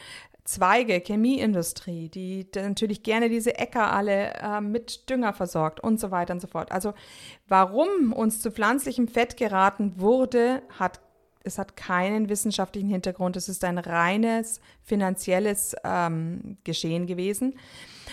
[0.44, 6.34] Zweige, Chemieindustrie, die natürlich gerne diese Äcker alle äh, mit Dünger versorgt und so weiter
[6.34, 6.72] und so fort.
[6.72, 6.94] Also
[7.46, 11.00] warum uns zu pflanzlichem Fett geraten wurde, hat
[11.44, 13.36] es hat keinen wissenschaftlichen Hintergrund.
[13.36, 17.54] Es ist ein reines finanzielles ähm, Geschehen gewesen.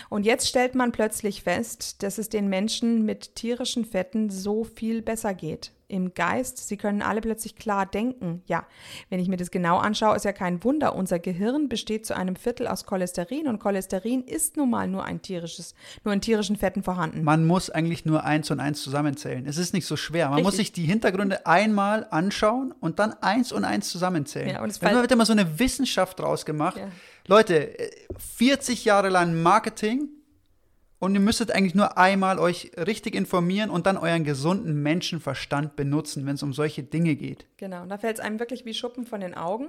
[0.08, 5.02] Und jetzt stellt man plötzlich fest, dass es den Menschen mit tierischen Fetten so viel
[5.02, 6.68] besser geht im Geist.
[6.68, 8.42] Sie können alle plötzlich klar denken.
[8.46, 8.66] Ja,
[9.08, 10.94] wenn ich mir das genau anschaue, ist ja kein Wunder.
[10.94, 15.20] Unser Gehirn besteht zu einem Viertel aus Cholesterin und Cholesterin ist nun mal nur ein
[15.20, 17.24] tierisches, nur in tierischen Fetten vorhanden.
[17.24, 19.46] Man muss eigentlich nur eins und eins zusammenzählen.
[19.46, 20.26] Es ist nicht so schwer.
[20.26, 20.44] Man Richtig.
[20.44, 24.50] muss sich die Hintergründe einmal anschauen und dann eins und eins zusammenzählen.
[24.50, 26.78] Ja, und es wird immer so eine Wissenschaft draus gemacht.
[26.78, 26.88] Ja.
[27.30, 27.70] Leute,
[28.18, 30.08] 40 Jahre lang Marketing
[30.98, 36.26] und ihr müsstet eigentlich nur einmal euch richtig informieren und dann euren gesunden Menschenverstand benutzen,
[36.26, 37.46] wenn es um solche Dinge geht.
[37.56, 39.68] Genau, da fällt es einem wirklich wie Schuppen von den Augen.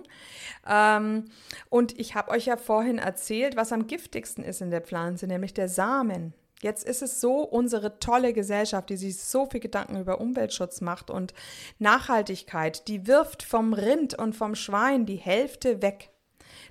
[0.67, 1.25] Ähm,
[1.69, 5.53] und ich habe euch ja vorhin erzählt, was am giftigsten ist in der Pflanze, nämlich
[5.53, 6.33] der Samen.
[6.63, 11.11] Jetzt ist es so, unsere tolle Gesellschaft, die sich so viel Gedanken über Umweltschutz macht
[11.11, 11.35] und
[11.77, 16.09] Nachhaltigkeit, die wirft vom Rind und vom Schwein die Hälfte weg.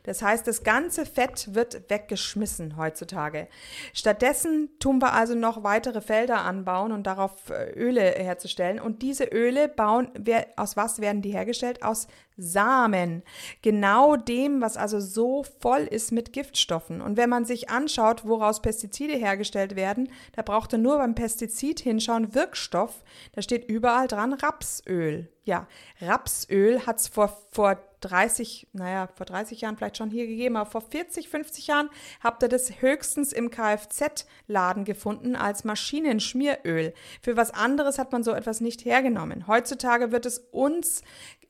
[0.05, 3.49] Das heißt, das ganze Fett wird weggeschmissen heutzutage.
[3.93, 8.81] Stattdessen tun wir also noch weitere Felder anbauen und darauf äh, Öle herzustellen.
[8.81, 10.11] Und diese Öle bauen,
[10.57, 11.83] aus was werden die hergestellt?
[11.83, 12.09] Aus
[12.40, 13.22] Samen.
[13.62, 17.00] Genau dem, was also so voll ist mit Giftstoffen.
[17.00, 21.81] Und wenn man sich anschaut, woraus Pestizide hergestellt werden, da braucht er nur beim Pestizid
[21.81, 23.03] hinschauen, Wirkstoff.
[23.33, 25.29] Da steht überall dran Rapsöl.
[25.44, 25.66] Ja,
[26.00, 30.70] Rapsöl hat es vor, vor 30, naja, vor 30 Jahren vielleicht schon hier gegeben, aber
[30.70, 31.90] vor 40, 50 Jahren
[32.22, 36.94] habt ihr das höchstens im Kfz-Laden gefunden als Maschinenschmieröl.
[37.22, 39.46] Für was anderes hat man so etwas nicht hergenommen.
[39.46, 41.03] Heutzutage wird es uns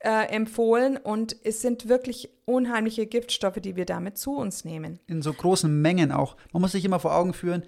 [0.03, 4.99] äh, empfohlen und es sind wirklich unheimliche Giftstoffe, die wir damit zu uns nehmen.
[5.07, 6.37] In so großen Mengen auch.
[6.51, 7.63] Man muss sich immer vor Augen führen,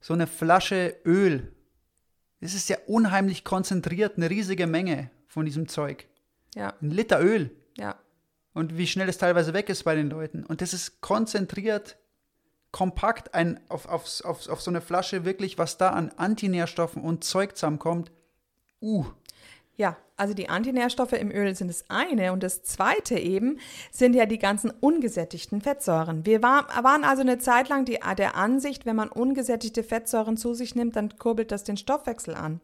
[0.00, 1.52] so eine Flasche Öl,
[2.40, 6.06] das ist ja unheimlich konzentriert, eine riesige Menge von diesem Zeug.
[6.54, 6.74] Ja.
[6.80, 7.50] Ein Liter Öl.
[7.76, 7.96] Ja.
[8.54, 10.44] Und wie schnell es teilweise weg ist bei den Leuten.
[10.44, 11.98] Und das ist konzentriert,
[12.72, 17.24] kompakt ein, auf, auf, auf, auf so eine Flasche wirklich, was da an Antinährstoffen und
[17.24, 18.10] Zeug zusammenkommt.
[18.80, 19.04] Uh.
[19.80, 23.58] Ja, also die Antinährstoffe im Öl sind das eine und das zweite eben
[23.90, 26.26] sind ja die ganzen ungesättigten Fettsäuren.
[26.26, 30.52] Wir war, waren also eine Zeit lang die, der Ansicht, wenn man ungesättigte Fettsäuren zu
[30.52, 32.60] sich nimmt, dann kurbelt das den Stoffwechsel an.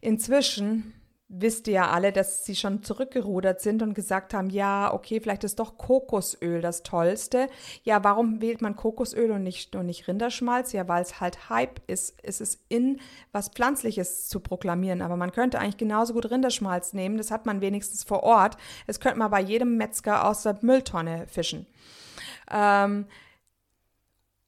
[0.00, 0.94] Inzwischen
[1.28, 5.42] wisst ihr ja alle, dass sie schon zurückgerudert sind und gesagt haben, ja, okay, vielleicht
[5.42, 7.48] ist doch Kokosöl das Tollste.
[7.82, 10.72] Ja, warum wählt man Kokosöl und nicht, und nicht Rinderschmalz?
[10.72, 12.14] Ja, weil es halt Hype ist.
[12.22, 13.00] Es ist in,
[13.32, 15.02] was Pflanzliches zu proklamieren.
[15.02, 17.16] Aber man könnte eigentlich genauso gut Rinderschmalz nehmen.
[17.16, 18.56] Das hat man wenigstens vor Ort.
[18.86, 21.66] Es könnte man bei jedem Metzger aus der Mülltonne fischen.
[22.52, 23.06] Ähm,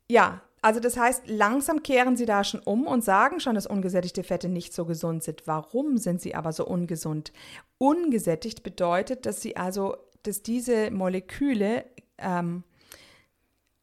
[0.09, 4.25] ja, also das heißt, langsam kehren sie da schon um und sagen schon, dass ungesättigte
[4.25, 5.47] Fette nicht so gesund sind.
[5.47, 7.33] Warum sind sie aber so ungesund?
[7.79, 11.85] Ungesättigt bedeutet, dass sie also, dass diese Moleküle
[12.19, 12.65] ähm,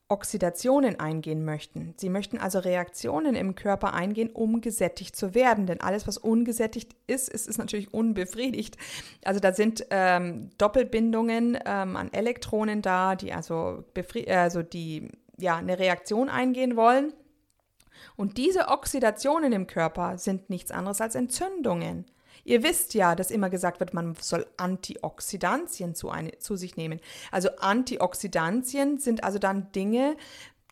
[0.07, 1.95] Oxidationen eingehen möchten.
[1.97, 5.65] Sie möchten also Reaktionen im Körper eingehen, um gesättigt zu werden.
[5.65, 8.77] Denn alles, was ungesättigt ist, ist, ist natürlich unbefriedigt.
[9.23, 13.83] Also da sind ähm, Doppelbindungen ähm, an Elektronen da, die also,
[14.27, 17.13] also die ja, eine Reaktion eingehen wollen.
[18.15, 22.05] Und diese Oxidationen im Körper sind nichts anderes als Entzündungen.
[22.43, 26.99] Ihr wisst ja, dass immer gesagt wird, man soll Antioxidantien zu, eine, zu sich nehmen.
[27.31, 30.15] Also Antioxidantien sind also dann Dinge,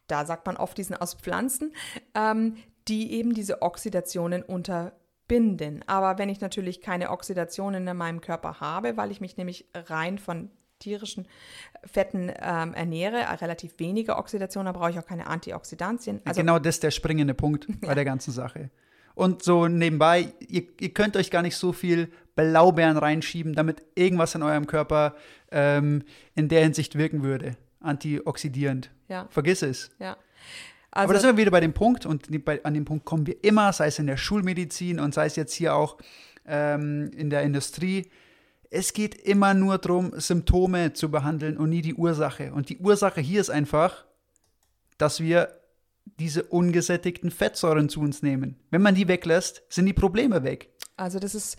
[0.07, 1.73] da sagt man oft, die sind aus Pflanzen,
[2.13, 5.83] ähm, die eben diese Oxidationen unterbinden.
[5.87, 10.19] Aber wenn ich natürlich keine Oxidationen in meinem Körper habe, weil ich mich nämlich rein
[10.19, 10.51] von
[10.83, 11.27] tierischen
[11.85, 16.21] Fetten ähm, ernähre, relativ wenige Oxidation, da brauche ich auch keine Antioxidantien.
[16.25, 17.95] Also, genau das ist der springende Punkt bei ja.
[17.95, 18.69] der ganzen Sache.
[19.15, 24.33] Und so nebenbei, ihr, ihr, könnt euch gar nicht so viel Blaubeeren reinschieben, damit irgendwas
[24.33, 25.15] in eurem Körper
[25.51, 27.55] ähm, in der Hinsicht wirken würde.
[27.79, 28.89] Antioxidierend.
[29.09, 29.27] Ja.
[29.29, 29.91] Vergiss es.
[29.99, 30.17] Ja.
[30.89, 32.27] Also, Aber da sind wir wieder bei dem Punkt, und
[32.63, 35.53] an dem Punkt kommen wir immer, sei es in der Schulmedizin und sei es jetzt
[35.53, 35.97] hier auch
[36.47, 38.09] ähm, in der Industrie.
[38.75, 42.51] Es geht immer nur darum, Symptome zu behandeln und nie die Ursache.
[42.53, 44.03] Und die Ursache hier ist einfach,
[44.97, 45.49] dass wir
[46.19, 48.59] diese ungesättigten Fettsäuren zu uns nehmen.
[48.71, 50.69] Wenn man die weglässt, sind die Probleme weg.
[50.97, 51.55] Also das ist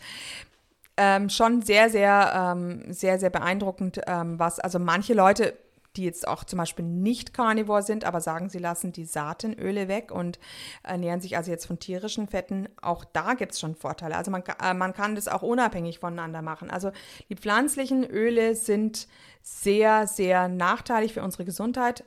[0.96, 5.54] ähm, schon sehr, sehr, ähm, sehr, sehr beeindruckend, ähm, was, also manche Leute
[5.96, 10.10] die jetzt auch zum Beispiel nicht Carnivore sind, aber sagen, sie lassen die Saatenöle weg
[10.10, 10.38] und
[10.82, 12.68] ernähren sich also jetzt von tierischen Fetten.
[12.82, 14.16] Auch da gibt es schon Vorteile.
[14.16, 16.70] Also man, äh, man kann das auch unabhängig voneinander machen.
[16.70, 16.90] Also
[17.28, 19.08] die pflanzlichen Öle sind
[19.42, 22.04] sehr, sehr nachteilig für unsere Gesundheit.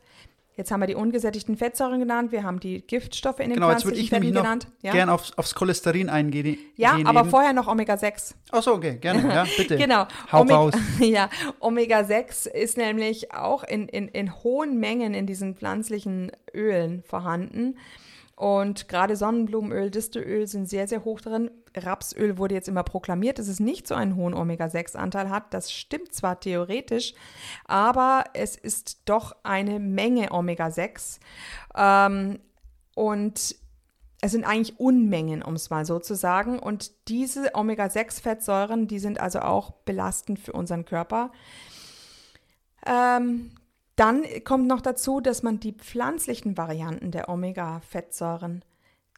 [0.58, 4.10] Jetzt haben wir die ungesättigten Fettsäuren genannt, wir haben die Giftstoffe in den genau, pflanzlichen
[4.10, 4.64] Fetten genannt.
[4.64, 6.58] Genau, jetzt würde ich nämlich gern aufs, aufs Cholesterin eingehen.
[6.76, 7.30] Ja, aber eben.
[7.30, 8.34] vorher noch Omega-6.
[8.52, 9.78] Ach so, okay, gerne, ja, bitte.
[9.78, 10.08] genau.
[10.32, 10.74] Hau Omega, raus.
[11.00, 17.78] Ja, Omega-6 ist nämlich auch in, in, in hohen Mengen in diesen pflanzlichen Ölen vorhanden.
[18.36, 21.52] Und gerade Sonnenblumenöl, Distelöl sind sehr, sehr hoch drin.
[21.86, 25.54] Rapsöl wurde jetzt immer proklamiert, dass es nicht so einen hohen Omega-6-Anteil hat.
[25.54, 27.14] Das stimmt zwar theoretisch,
[27.66, 31.20] aber es ist doch eine Menge Omega-6.
[31.76, 32.40] Ähm,
[32.96, 33.56] und
[34.22, 36.60] es sind eigentlich Unmengen, um es mal so zu sagen.
[36.60, 41.32] Und diese Omega-6-Fettsäuren, die sind also auch belastend für unseren Körper.
[42.86, 43.52] Ähm,
[43.96, 48.64] dann kommt noch dazu, dass man die pflanzlichen Varianten der Omega-Fettsäuren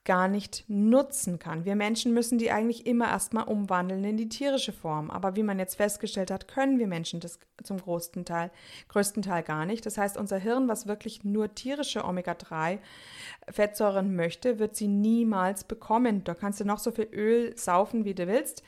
[0.09, 1.65] gar nicht nutzen kann.
[1.65, 5.11] Wir Menschen müssen die eigentlich immer erstmal umwandeln in die tierische Form.
[5.11, 8.49] Aber wie man jetzt festgestellt hat, können wir Menschen das zum größten Teil,
[8.87, 9.85] größten Teil gar nicht.
[9.85, 16.23] Das heißt, unser Hirn, was wirklich nur tierische Omega-3-Fettsäuren möchte, wird sie niemals bekommen.
[16.23, 18.63] Da kannst du noch so viel Öl saufen, wie du willst.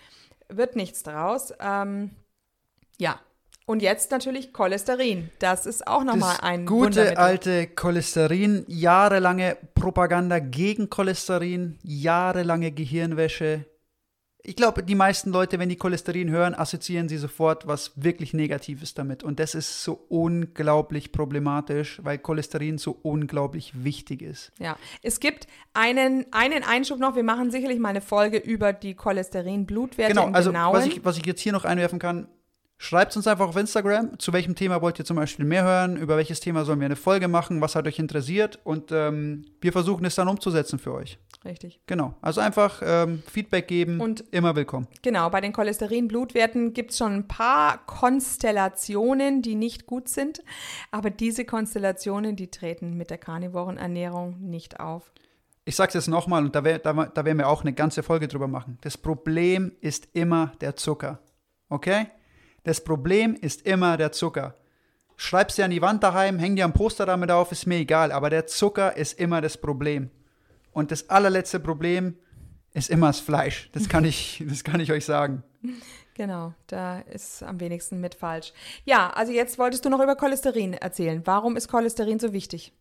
[0.48, 1.56] Wird nichts draus.
[1.60, 2.12] Ähm,
[3.00, 3.20] ja,
[3.72, 5.30] Und jetzt natürlich Cholesterin.
[5.40, 13.64] Das ist auch nochmal ein gute alte Cholesterin, jahrelange Propaganda gegen Cholesterin, jahrelange Gehirnwäsche.
[14.44, 18.94] Ich glaube, die meisten Leute, wenn die Cholesterin hören, assoziieren sie sofort was wirklich Negatives
[18.94, 19.24] damit.
[19.24, 24.52] Und das ist so unglaublich problematisch, weil Cholesterin so unglaublich wichtig ist.
[24.60, 27.16] Ja, es gibt einen, einen Einschub noch.
[27.16, 31.26] Wir machen sicherlich mal eine Folge über die Cholesterin-Blutwerte Genau, also was ich, was ich
[31.26, 32.28] jetzt hier noch einwerfen kann,
[32.84, 36.18] schreibt uns einfach auf Instagram, zu welchem Thema wollt ihr zum Beispiel mehr hören, über
[36.18, 40.04] welches Thema sollen wir eine Folge machen, was hat euch interessiert und ähm, wir versuchen
[40.04, 41.20] es dann umzusetzen für euch.
[41.46, 41.80] Richtig.
[41.86, 44.88] Genau, also einfach ähm, Feedback geben, Und- immer willkommen.
[45.04, 50.44] Genau, bei den Cholesterin-Blutwerten gibt es schon ein paar Konstellationen, die nicht gut sind.
[50.92, 55.12] Aber diese Konstellationen, die treten mit der karnivoren Ernährung nicht auf.
[55.66, 58.28] Ich sag's jetzt nochmal und da, wär, da, da werden wir auch eine ganze Folge
[58.28, 58.78] drüber machen.
[58.82, 61.20] Das Problem ist immer der Zucker.
[61.70, 62.08] Okay?
[62.64, 64.56] Das Problem ist immer der Zucker.
[65.18, 68.12] Schreib's dir an die Wand daheim, häng dir ein Poster damit auf, ist mir egal,
[68.12, 70.10] aber der Zucker ist immer das Problem.
[70.72, 72.18] Und das allerletzte Problem
[72.74, 73.70] ist immer das Fleisch.
[73.74, 75.44] Das kann ich, das kann ich euch sagen.
[76.16, 78.54] Genau, da ist am wenigsten mit falsch.
[78.86, 81.22] Ja, also jetzt wolltest du noch über Cholesterin erzählen.
[81.26, 82.74] Warum ist Cholesterin so wichtig?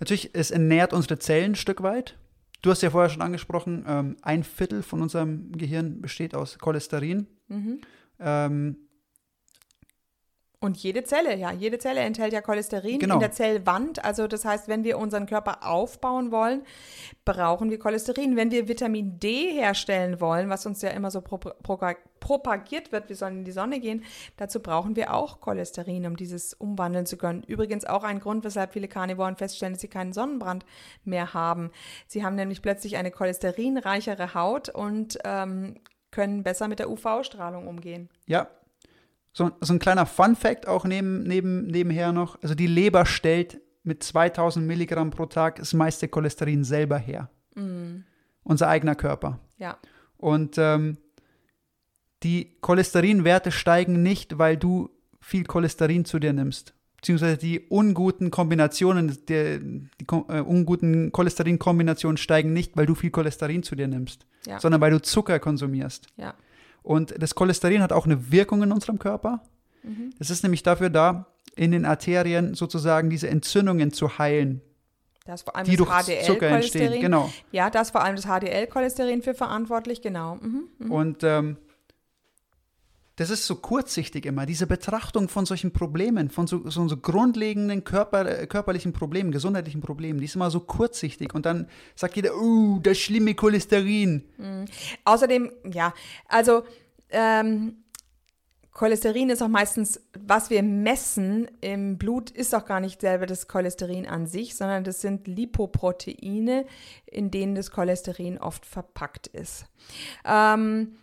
[0.00, 2.18] Natürlich, es ernährt unsere Zellen ein Stück weit.
[2.62, 7.26] Du hast ja vorher schon angesprochen, ähm, ein Viertel von unserem Gehirn besteht aus Cholesterin.
[8.20, 8.76] Ähm,
[10.60, 13.14] Und jede Zelle, ja, jede Zelle enthält ja Cholesterin Genau.
[13.14, 14.02] in der Zellwand.
[14.02, 16.62] Also das heißt, wenn wir unseren Körper aufbauen wollen,
[17.26, 18.34] brauchen wir Cholesterin.
[18.34, 21.78] Wenn wir Vitamin D herstellen wollen, was uns ja immer so pro pro
[22.18, 24.02] propagiert wird, wir sollen in die Sonne gehen,
[24.38, 27.42] dazu brauchen wir auch Cholesterin, um dieses umwandeln zu können.
[27.42, 30.64] Übrigens auch ein Grund, weshalb viele Karnivoren feststellen, dass sie keinen Sonnenbrand
[31.04, 31.70] mehr haben.
[32.06, 35.74] Sie haben nämlich plötzlich eine cholesterinreichere Haut und ähm,
[36.14, 38.08] können besser mit der UV-Strahlung umgehen.
[38.26, 38.48] Ja.
[39.32, 42.40] So, so ein kleiner Fun-Fact auch neben, neben, nebenher noch.
[42.40, 47.30] Also die Leber stellt mit 2000 Milligramm pro Tag das meiste Cholesterin selber her.
[48.44, 49.40] Unser eigener Körper.
[49.58, 49.76] Ja.
[50.16, 50.98] Und ähm,
[52.22, 54.90] die Cholesterinwerte steigen nicht, weil du
[55.20, 56.74] viel Cholesterin zu dir nimmst.
[57.04, 59.60] Beziehungsweise die unguten Kombinationen, die
[60.06, 64.58] ko- äh, unguten Cholesterin-Kombinationen steigen nicht, weil du viel Cholesterin zu dir nimmst, Ja.
[64.58, 66.06] sondern weil du Zucker konsumierst.
[66.16, 66.32] Ja.
[66.82, 69.42] Und das Cholesterin hat auch eine Wirkung in unserem Körper.
[70.18, 71.26] Es ist nämlich dafür da,
[71.56, 74.62] in den Arterien sozusagen diese Entzündungen zu heilen,
[75.26, 77.02] Da ist vor allem die das durch Zucker entstehen.
[77.02, 77.30] Genau.
[77.52, 80.36] Ja, da ist vor allem das HDL-Cholesterin für verantwortlich, genau.
[80.36, 80.64] Mhm.
[80.78, 80.90] mhm.
[80.90, 81.58] Und ähm,
[83.16, 87.84] das ist so kurzsichtig immer, diese Betrachtung von solchen Problemen, von so, so, so grundlegenden
[87.84, 91.34] Körper, äh, körperlichen Problemen, gesundheitlichen Problemen, die ist immer so kurzsichtig.
[91.34, 94.24] Und dann sagt jeder, uh, das schlimme Cholesterin.
[95.04, 95.94] Außerdem, ja,
[96.28, 96.64] also
[97.10, 97.84] ähm,
[98.72, 103.46] Cholesterin ist auch meistens, was wir messen im Blut, ist auch gar nicht selber das
[103.46, 106.66] Cholesterin an sich, sondern das sind Lipoproteine,
[107.06, 109.66] in denen das Cholesterin oft verpackt ist.
[110.24, 110.96] Ähm,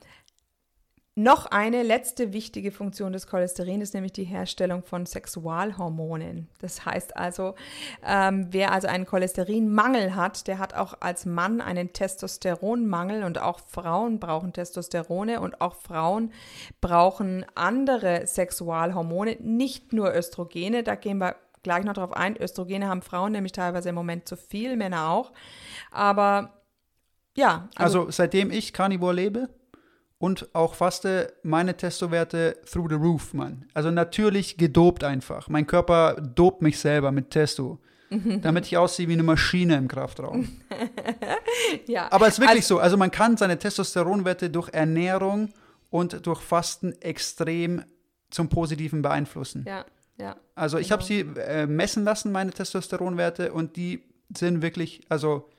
[1.16, 6.47] noch eine letzte wichtige Funktion des Cholesterin ist nämlich die Herstellung von Sexualhormonen.
[6.62, 7.55] Das heißt also,
[8.05, 13.59] ähm, wer also einen Cholesterinmangel hat, der hat auch als Mann einen Testosteronmangel und auch
[13.59, 16.32] Frauen brauchen Testosterone und auch Frauen
[16.80, 20.82] brauchen andere Sexualhormone, nicht nur Östrogene.
[20.82, 22.38] Da gehen wir gleich noch drauf ein.
[22.41, 25.34] Östrogene haben Frauen nämlich teilweise im Moment zu viel, Männer auch.
[25.91, 26.62] Aber
[27.36, 29.49] ja, Also, seitdem ich Carnivore lebe
[30.22, 33.65] und auch faste, meine Testowerte through the roof, Mann.
[33.74, 35.49] Also natürlich gedopt einfach.
[35.49, 37.80] Mein Körper dopt mich selber mit Testo.
[38.41, 40.47] damit ich aussehe wie eine Maschine im Kraftraum.
[41.88, 42.11] ja.
[42.11, 42.78] Aber es ist wirklich so.
[42.78, 45.49] Also man kann seine Testosteronwerte durch Ernährung
[45.89, 47.84] und durch Fasten extrem
[48.30, 49.65] zum Positiven beeinflussen.
[49.65, 49.86] Ja,
[50.17, 50.36] ja.
[50.55, 54.03] Also ich habe sie äh, messen lassen, meine Testosteronwerte, und die
[54.38, 55.49] sind wirklich, also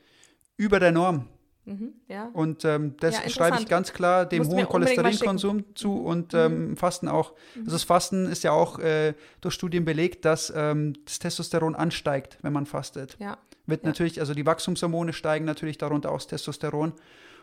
[0.56, 1.28] über der Norm.
[1.64, 2.28] Mhm, ja.
[2.32, 7.06] Und ähm, das Ja, schreibe ich ganz klar dem hohen Cholesterinkonsum zu und ähm, Fasten
[7.08, 7.34] auch.
[7.56, 12.38] Also das Fasten ist ja auch äh, durch Studien belegt, dass ähm, das Testosteron ansteigt,
[12.42, 13.16] wenn man fastet.
[13.20, 13.38] Ja.
[13.66, 13.90] Wird Ja.
[13.90, 16.94] natürlich, also die Wachstumshormone steigen natürlich darunter aus Testosteron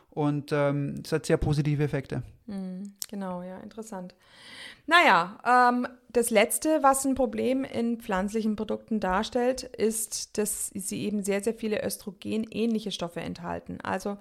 [0.09, 2.24] und ähm, es hat sehr positive Effekte.
[2.47, 4.15] Mhm, genau, ja, interessant.
[4.86, 5.38] Naja,
[5.72, 11.43] ähm, das Letzte, was ein Problem in pflanzlichen Produkten darstellt, ist, dass sie eben sehr,
[11.43, 13.78] sehr viele Östrogen-ähnliche Stoffe enthalten.
[13.84, 14.18] Also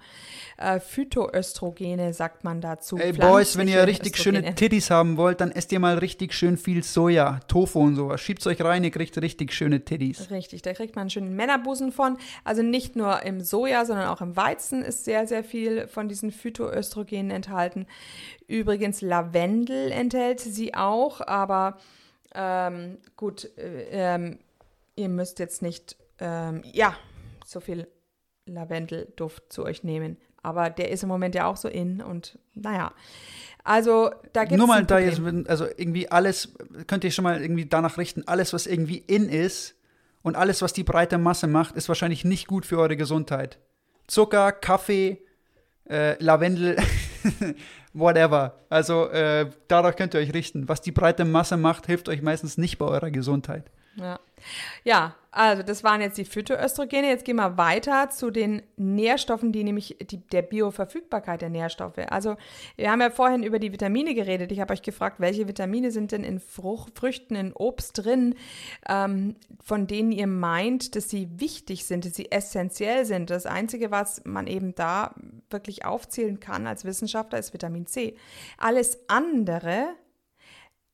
[0.57, 2.97] äh, Phytoöstrogene sagt man dazu.
[2.97, 4.55] Ey Boys, wenn ihr richtig schöne Östrogene.
[4.55, 8.21] Titties haben wollt, dann esst ihr mal richtig schön viel Soja, Tofu und sowas.
[8.21, 10.29] Schiebt's euch rein, ihr kriegt richtig schöne Titties.
[10.29, 12.17] Richtig, da kriegt man einen schönen Männerbusen von.
[12.43, 16.31] Also nicht nur im Soja, sondern auch im Weizen ist sehr, sehr viel von diesen
[16.31, 17.87] Phytoöstrogenen enthalten.
[18.49, 21.77] Übrigens, Lavendel enthält sie auch, aber
[22.33, 24.39] ähm, gut, äh, ähm,
[24.95, 26.95] ihr müsst jetzt nicht, ähm, ja,
[27.45, 27.87] so viel
[28.47, 30.17] Lavendelduft zu euch nehmen.
[30.41, 32.91] Aber der ist im Moment ja auch so in und naja.
[33.63, 34.57] Also da gibt es.
[34.57, 36.53] Nur mal da jetzt, also irgendwie alles,
[36.87, 39.75] könnt ihr schon mal irgendwie danach richten, alles, was irgendwie in ist
[40.23, 43.59] und alles, was die breite Masse macht, ist wahrscheinlich nicht gut für eure Gesundheit.
[44.07, 45.21] Zucker, Kaffee,
[45.87, 46.77] äh, Lavendel,
[47.93, 48.55] whatever.
[48.69, 50.69] Also äh, darauf könnt ihr euch richten.
[50.69, 53.71] Was die breite Masse macht, hilft euch meistens nicht bei eurer Gesundheit.
[53.95, 54.19] Ja.
[54.83, 57.07] ja, also das waren jetzt die Phytoöstrogene.
[57.07, 61.99] Jetzt gehen wir weiter zu den Nährstoffen, die nämlich die, der Bioverfügbarkeit der Nährstoffe.
[62.09, 62.35] Also
[62.75, 64.51] wir haben ja vorhin über die Vitamine geredet.
[64.51, 68.35] Ich habe euch gefragt, welche Vitamine sind denn in Frucht, Früchten, in Obst drin,
[68.87, 73.29] ähm, von denen ihr meint, dass sie wichtig sind, dass sie essentiell sind.
[73.29, 75.13] Das Einzige, was man eben da
[75.49, 78.15] wirklich aufzählen kann als Wissenschaftler, ist Vitamin C.
[78.57, 79.89] Alles andere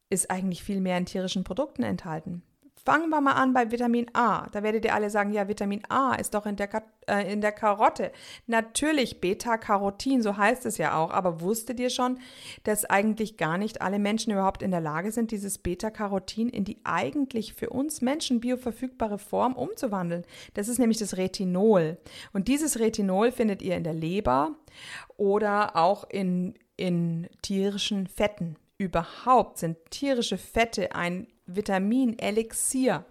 [0.09, 2.43] ist eigentlich viel mehr in tierischen Produkten enthalten.
[2.85, 4.47] Fangen wir mal an bei Vitamin A.
[4.51, 6.69] Da werdet ihr alle sagen, ja, Vitamin A ist doch in der,
[7.07, 8.11] äh, in der Karotte.
[8.45, 11.09] Natürlich Beta-Carotin, so heißt es ja auch.
[11.09, 12.19] Aber wusstet ihr schon,
[12.63, 16.77] dass eigentlich gar nicht alle Menschen überhaupt in der Lage sind, dieses Beta-Carotin in die
[16.83, 20.23] eigentlich für uns Menschen bioverfügbare Form umzuwandeln?
[20.53, 21.97] Das ist nämlich das Retinol.
[22.33, 24.51] Und dieses Retinol findet ihr in der Leber
[25.17, 28.57] oder auch in, in tierischen Fetten.
[28.77, 33.05] Überhaupt sind tierische Fette ein Vitamin-Elixier.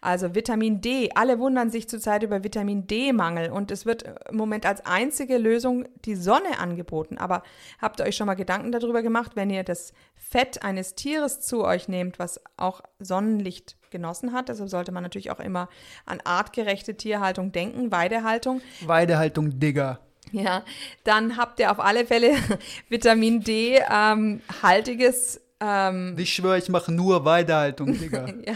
[0.00, 1.10] Also Vitamin D.
[1.14, 5.86] Alle wundern sich zurzeit über Vitamin D-Mangel und es wird im Moment als einzige Lösung
[6.04, 7.18] die Sonne angeboten.
[7.18, 7.42] Aber
[7.80, 11.64] habt ihr euch schon mal Gedanken darüber gemacht, wenn ihr das Fett eines Tieres zu
[11.64, 14.48] euch nehmt, was auch Sonnenlicht genossen hat?
[14.48, 15.68] Deshalb sollte man natürlich auch immer
[16.06, 18.62] an artgerechte Tierhaltung denken, Weidehaltung.
[18.86, 20.00] Weidehaltung, Digger.
[20.32, 20.62] Ja,
[21.02, 22.36] dann habt ihr auf alle Fälle
[22.88, 28.26] Vitamin D-haltiges ähm, ähm, ich schwöre, ich mache nur Weidehaltung, Digga.
[28.46, 28.54] ja.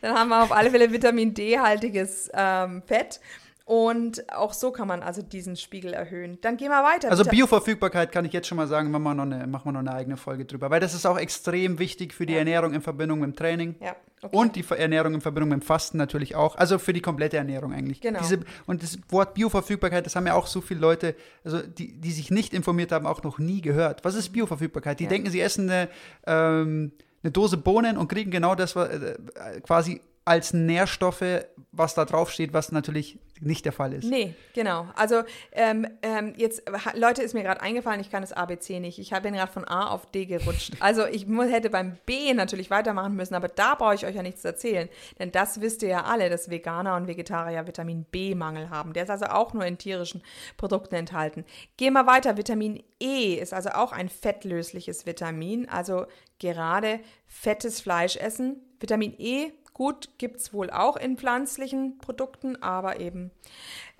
[0.00, 3.20] Dann haben wir auf alle Fälle Vitamin D-haltiges ähm, Fett.
[3.66, 6.38] Und auch so kann man also diesen Spiegel erhöhen.
[6.42, 7.10] Dann gehen wir weiter.
[7.10, 9.80] Also Bioverfügbarkeit kann ich jetzt schon mal sagen, machen wir noch eine, machen wir noch
[9.80, 10.68] eine eigene Folge drüber.
[10.68, 12.40] Weil das ist auch extrem wichtig für die ja.
[12.40, 13.76] Ernährung in Verbindung mit dem Training.
[13.80, 14.36] Ja, okay.
[14.36, 16.56] Und die Ernährung in Verbindung mit dem Fasten natürlich auch.
[16.56, 18.02] Also für die komplette Ernährung eigentlich.
[18.02, 18.18] Genau.
[18.18, 22.12] Diese, und das Wort Bioverfügbarkeit, das haben ja auch so viele Leute, also die, die
[22.12, 24.04] sich nicht informiert haben, auch noch nie gehört.
[24.04, 25.00] Was ist Bioverfügbarkeit?
[25.00, 25.10] Die ja.
[25.10, 25.88] denken, sie essen eine,
[26.26, 26.92] ähm,
[27.22, 29.16] eine Dose Bohnen und kriegen genau das was, äh,
[29.62, 34.04] quasi als Nährstoffe, was da draufsteht, was natürlich nicht der Fall ist.
[34.04, 34.86] Nee, genau.
[34.94, 35.22] Also
[35.52, 36.62] ähm, ähm, jetzt,
[36.94, 38.98] Leute, ist mir gerade eingefallen, ich kann das ABC nicht.
[38.98, 40.74] Ich bin gerade von A auf D gerutscht.
[40.80, 44.44] Also ich hätte beim B natürlich weitermachen müssen, aber da brauche ich euch ja nichts
[44.44, 44.88] erzählen.
[45.18, 48.92] Denn das wisst ihr ja alle, dass Veganer und Vegetarier Vitamin B-Mangel haben.
[48.92, 50.22] Der ist also auch nur in tierischen
[50.56, 51.44] Produkten enthalten.
[51.76, 52.36] Gehen wir weiter.
[52.36, 55.68] Vitamin E ist also auch ein fettlösliches Vitamin.
[55.68, 56.06] Also
[56.38, 58.56] gerade fettes Fleisch essen.
[58.80, 63.32] Vitamin E Gut, gibt es wohl auch in pflanzlichen Produkten, aber eben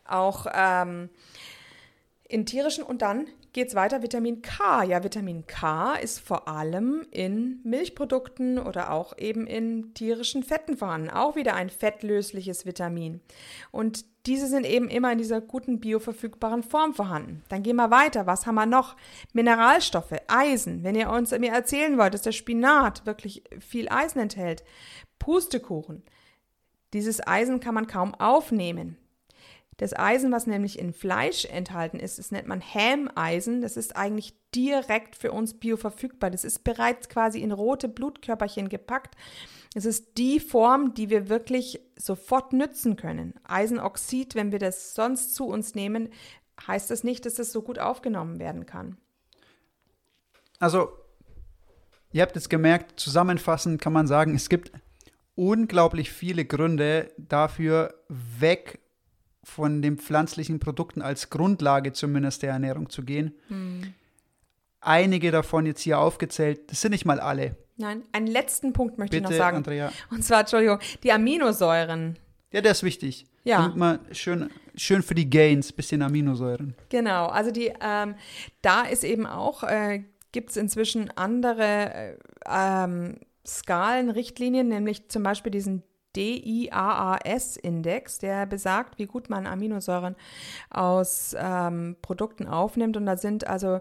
[0.04, 1.10] auch ähm,
[2.28, 2.84] in tierischen.
[2.84, 4.84] Und dann geht es weiter, Vitamin K.
[4.84, 11.10] Ja, Vitamin K ist vor allem in Milchprodukten oder auch eben in tierischen Fetten vorhanden.
[11.10, 13.20] Auch wieder ein fettlösliches Vitamin.
[13.72, 17.42] Und diese sind eben immer in dieser guten bioverfügbaren Form vorhanden.
[17.48, 18.26] Dann gehen wir weiter.
[18.26, 18.96] Was haben wir noch?
[19.34, 20.82] Mineralstoffe, Eisen.
[20.82, 24.64] Wenn ihr uns mir erzählen wollt, dass der Spinat wirklich viel Eisen enthält,
[25.18, 26.02] Pustekuchen.
[26.94, 28.96] Dieses Eisen kann man kaum aufnehmen.
[29.76, 33.60] Das Eisen, was nämlich in Fleisch enthalten ist, das nennt man Hämeisen.
[33.60, 36.30] Das ist eigentlich direkt für uns bioverfügbar.
[36.30, 39.16] Das ist bereits quasi in rote Blutkörperchen gepackt.
[39.74, 43.34] Es ist die Form, die wir wirklich sofort nützen können.
[43.42, 46.10] Eisenoxid, wenn wir das sonst zu uns nehmen,
[46.66, 48.96] heißt das nicht, dass das so gut aufgenommen werden kann.
[50.60, 50.90] Also,
[52.12, 54.70] ihr habt jetzt gemerkt, zusammenfassend kann man sagen, es gibt
[55.34, 58.78] unglaublich viele Gründe dafür, weg
[59.44, 63.34] von den pflanzlichen Produkten als Grundlage zumindest der Ernährung zu gehen.
[63.48, 63.94] Hm.
[64.80, 67.56] Einige davon jetzt hier aufgezählt, das sind nicht mal alle.
[67.76, 69.56] Nein, einen letzten Punkt möchte Bitte, ich noch sagen.
[69.58, 69.92] Andrea.
[70.10, 72.18] Und zwar, Entschuldigung, die Aminosäuren.
[72.52, 73.26] Ja, der ist wichtig.
[73.42, 73.62] Ja.
[73.62, 76.74] Damit man schön, schön für die Gains, bisschen Aminosäuren.
[76.88, 78.14] Genau, also die, ähm,
[78.62, 82.16] da ist eben auch, äh, gibt es inzwischen andere äh,
[82.46, 85.82] ähm, Skalenrichtlinien, nämlich zum Beispiel diesen
[86.16, 90.16] DIAAS-Index, der besagt, wie gut man Aminosäuren
[90.70, 92.96] aus ähm, Produkten aufnimmt.
[92.96, 93.80] Und da sind also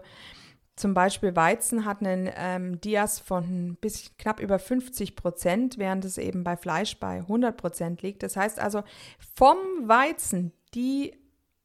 [0.76, 6.18] zum Beispiel Weizen hat einen ähm, Dias von bis knapp über 50 Prozent, während es
[6.18, 8.24] eben bei Fleisch bei 100 Prozent liegt.
[8.24, 8.82] Das heißt also,
[9.36, 11.12] vom Weizen die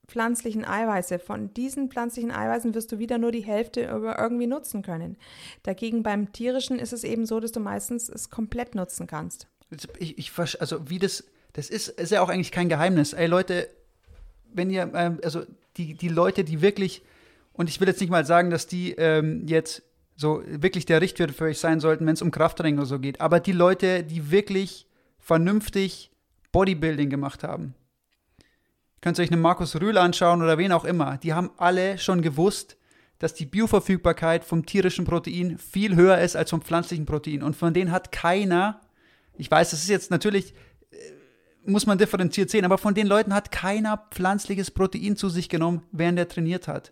[0.09, 1.20] pflanzlichen Eiweiße.
[1.20, 5.17] Von diesen pflanzlichen Eiweißen wirst du wieder nur die Hälfte irgendwie nutzen können.
[5.63, 9.47] Dagegen beim tierischen ist es eben so, dass du meistens es komplett nutzen kannst.
[9.99, 13.13] Ich, ich, also wie das, das ist, ist ja auch eigentlich kein Geheimnis.
[13.13, 13.70] Ey Leute,
[14.53, 15.43] wenn ihr, ähm, also
[15.78, 17.03] die, die Leute, die wirklich,
[17.53, 19.84] und ich will jetzt nicht mal sagen, dass die ähm, jetzt
[20.15, 23.22] so wirklich der Richtwert für euch sein sollten, wenn es um Krafttraining oder so geht,
[23.22, 26.11] aber die Leute, die wirklich vernünftig
[26.51, 27.76] Bodybuilding gemacht haben,
[29.01, 32.22] könnt ihr euch einen Markus Rühl anschauen oder wen auch immer, die haben alle schon
[32.22, 32.76] gewusst,
[33.20, 37.43] dass die Bioverfügbarkeit vom tierischen Protein viel höher ist als vom pflanzlichen Protein.
[37.43, 38.80] Und von denen hat keiner,
[39.39, 40.53] ich weiß, das ist jetzt natürlich,
[40.91, 40.95] äh,
[41.65, 45.83] muss man differenziert sehen, aber von den Leuten hat keiner pflanzliches Protein zu sich genommen,
[45.91, 46.91] während er trainiert hat.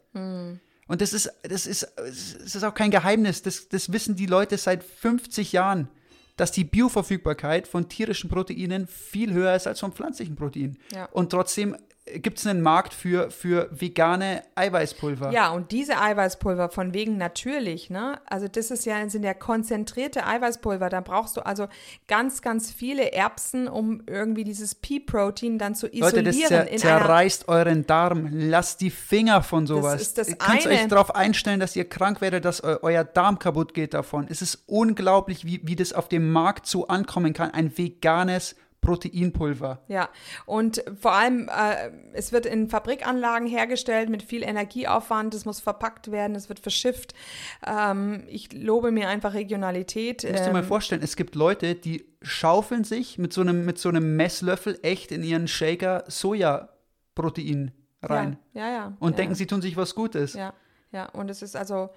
[0.88, 3.42] Und das ist, das ist, das ist auch kein Geheimnis.
[3.42, 5.90] Das, das wissen die Leute seit 50 Jahren,
[6.38, 10.78] dass die Bioverfügbarkeit von tierischen Proteinen viel höher ist als von pflanzlichen Proteinen.
[10.94, 11.06] Ja.
[11.08, 11.76] Und trotzdem
[12.16, 15.32] gibt es einen Markt für, für vegane Eiweißpulver.
[15.32, 18.20] Ja, und diese Eiweißpulver von wegen natürlich, ne?
[18.26, 20.90] Also das ist ja, sind ja konzentrierte Eiweißpulver.
[20.90, 21.68] Da brauchst du also
[22.08, 26.50] ganz, ganz viele Erbsen, um irgendwie dieses Pea-Protein dann zu Leute, isolieren.
[26.50, 28.30] das zer zerreißt euren Darm.
[28.32, 30.02] Lasst die Finger von sowas.
[30.02, 30.76] ist das Ihr könnt eine.
[30.76, 34.28] euch darauf einstellen, dass ihr krank werdet, dass eu euer Darm kaputt geht davon.
[34.30, 37.52] Es ist unglaublich, wie, wie das auf dem Markt so ankommen kann.
[37.52, 39.82] Ein veganes Proteinpulver.
[39.88, 40.10] Ja,
[40.46, 46.12] und vor allem, äh, es wird in Fabrikanlagen hergestellt mit viel Energieaufwand, es muss verpackt
[46.12, 47.14] werden, es wird verschifft.
[47.66, 50.24] Ähm, ich lobe mir einfach Regionalität.
[50.24, 53.66] Du musst dir mal Ähm, vorstellen, es gibt Leute, die schaufeln sich mit so einem,
[53.66, 57.72] mit so einem Messlöffel echt in ihren Shaker Sojaprotein
[58.02, 58.38] rein.
[58.54, 58.72] Ja, ja.
[58.72, 60.34] ja Und ja, denken, sie tun sich was Gutes.
[60.34, 60.54] Ja,
[60.92, 61.90] ja, und es ist also,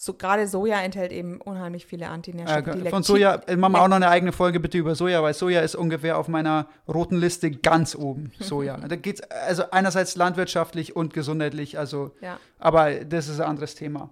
[0.00, 2.76] so gerade Soja enthält eben unheimlich viele Antinährstoffe.
[2.84, 5.60] Äh, von Soja, machen wir auch noch eine eigene Folge bitte über Soja, weil Soja
[5.60, 8.32] ist ungefähr auf meiner roten Liste ganz oben.
[8.40, 8.76] Soja.
[8.76, 12.38] da geht's also einerseits landwirtschaftlich und gesundheitlich, also, Ja.
[12.60, 14.10] aber das ist ein anderes Thema.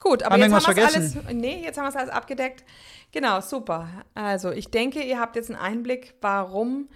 [0.00, 2.64] Gut, aber Haben jetzt haben wir es alles, nee, jetzt haben wir es alles abgedeckt.
[3.10, 3.88] Genau, super.
[4.14, 6.88] Also ich denke, ihr habt jetzt einen Einblick, warum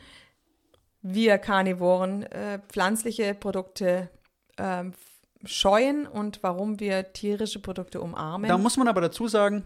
[1.01, 4.11] wir Karnivoren äh, pflanzliche Produkte
[4.59, 4.93] ähm,
[5.45, 8.49] scheuen und warum wir tierische Produkte umarmen.
[8.49, 9.65] Da muss man aber dazu sagen,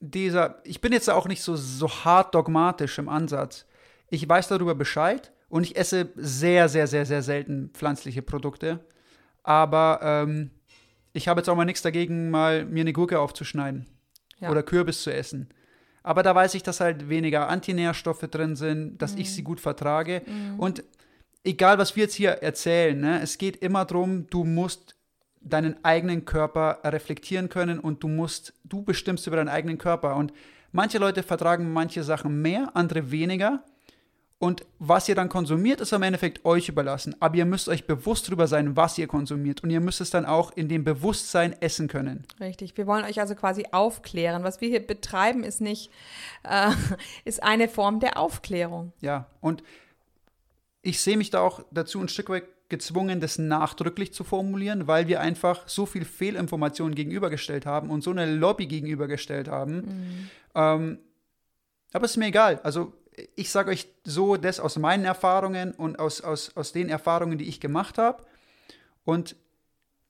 [0.00, 3.66] dieser, ich bin jetzt auch nicht so, so hart dogmatisch im Ansatz.
[4.08, 8.84] Ich weiß darüber Bescheid und ich esse sehr, sehr, sehr, sehr selten pflanzliche Produkte.
[9.42, 10.50] Aber ähm,
[11.12, 13.86] ich habe jetzt auch mal nichts dagegen, mal mir eine Gurke aufzuschneiden
[14.38, 14.50] Ja.
[14.50, 15.48] oder Kürbis zu essen.
[16.02, 20.22] Aber da weiß ich, dass halt weniger Antinährstoffe drin sind, dass ich sie gut vertrage.
[20.56, 20.84] Und
[21.46, 24.96] egal, was wir jetzt hier erzählen, ne, es geht immer darum, du musst
[25.40, 30.16] deinen eigenen Körper reflektieren können und du musst, du bestimmst über deinen eigenen Körper.
[30.16, 30.32] Und
[30.72, 33.62] manche Leute vertragen manche Sachen mehr, andere weniger.
[34.38, 37.16] Und was ihr dann konsumiert, ist am Endeffekt euch überlassen.
[37.20, 39.62] Aber ihr müsst euch bewusst darüber sein, was ihr konsumiert.
[39.62, 42.26] Und ihr müsst es dann auch in dem Bewusstsein essen können.
[42.38, 42.76] Richtig.
[42.76, 44.42] Wir wollen euch also quasi aufklären.
[44.42, 45.90] Was wir hier betreiben, ist nicht,
[46.42, 46.70] äh,
[47.24, 48.92] ist eine Form der Aufklärung.
[49.00, 49.62] Ja, und
[50.86, 55.08] ich sehe mich da auch dazu ein Stück weit gezwungen, das nachdrücklich zu formulieren, weil
[55.08, 60.28] wir einfach so viel Fehlinformationen gegenübergestellt haben und so eine Lobby gegenübergestellt haben.
[60.54, 60.98] Ähm,
[61.92, 62.60] aber es ist mir egal.
[62.62, 62.92] Also
[63.34, 67.48] ich sage euch so das aus meinen Erfahrungen und aus, aus, aus den Erfahrungen, die
[67.48, 68.24] ich gemacht habe.
[69.04, 69.36] Und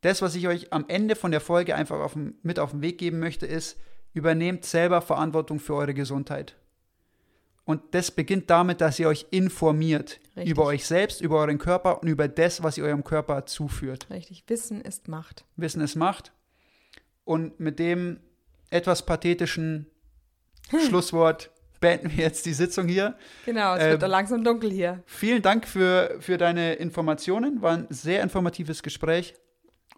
[0.01, 2.99] das, was ich euch am Ende von der Folge einfach auf, mit auf den Weg
[2.99, 3.79] geben möchte, ist,
[4.13, 6.57] übernehmt selber Verantwortung für eure Gesundheit.
[7.67, 10.53] Und das beginnt damit, dass ihr euch informiert Richtig.
[10.53, 14.07] über euch selbst, über euren Körper und über das, was ihr eurem Körper zuführt.
[14.09, 14.45] Richtig.
[14.47, 15.45] Wissen ist Macht.
[15.57, 16.33] Wissen es macht.
[17.25, 18.21] Und mit dem
[18.71, 19.87] etwas pathetischen
[20.71, 20.81] Hm.
[20.81, 21.51] Schlusswort
[21.81, 23.17] beenden wir jetzt die Sitzung hier.
[23.45, 25.03] Genau, es Ähm, wird doch langsam dunkel hier.
[25.05, 27.63] Vielen Dank für, für deine Informationen.
[27.63, 29.35] War ein sehr informatives Gespräch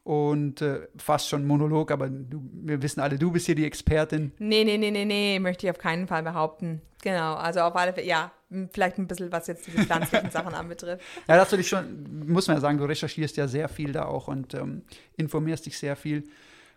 [0.09, 4.33] und äh, fast schon Monolog, aber du, wir wissen alle, du bist hier die Expertin.
[4.39, 6.81] Nee, nee, nee, nee, nee, möchte ich auf keinen Fall behaupten.
[7.03, 8.33] Genau, also auf alle Fälle, ja,
[8.73, 11.05] vielleicht ein bisschen, was jetzt diese pflanzlichen Sachen anbetrifft.
[11.29, 14.07] Ja, das du dich schon, muss man ja sagen, du recherchierst ja sehr viel da
[14.07, 14.81] auch und ähm,
[15.19, 16.25] informierst dich sehr viel.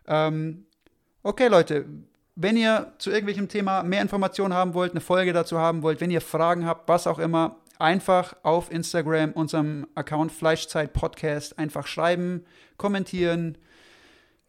[0.07, 0.65] Ähm,
[1.23, 1.85] okay, Leute,
[2.35, 6.11] wenn ihr zu irgendwelchem Thema mehr Informationen haben wollt, eine Folge dazu haben wollt, wenn
[6.11, 12.45] ihr Fragen habt, was auch immer, einfach auf Instagram, unserem Account Fleischzeit Podcast, einfach schreiben,
[12.77, 13.57] kommentieren,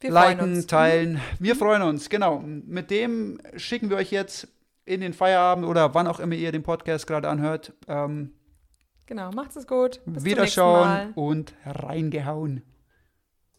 [0.00, 0.66] Wir liken, uns.
[0.66, 1.20] teilen.
[1.38, 2.40] Wir freuen uns, genau.
[2.40, 4.48] Mit dem schicken wir euch jetzt
[4.84, 7.72] in den Feierabend oder wann auch immer ihr den Podcast gerade anhört.
[7.88, 8.32] Ähm,
[9.06, 9.90] Genau, macht's es gut.
[9.90, 12.62] Bis zum nächsten Wiederschauen und reingehauen.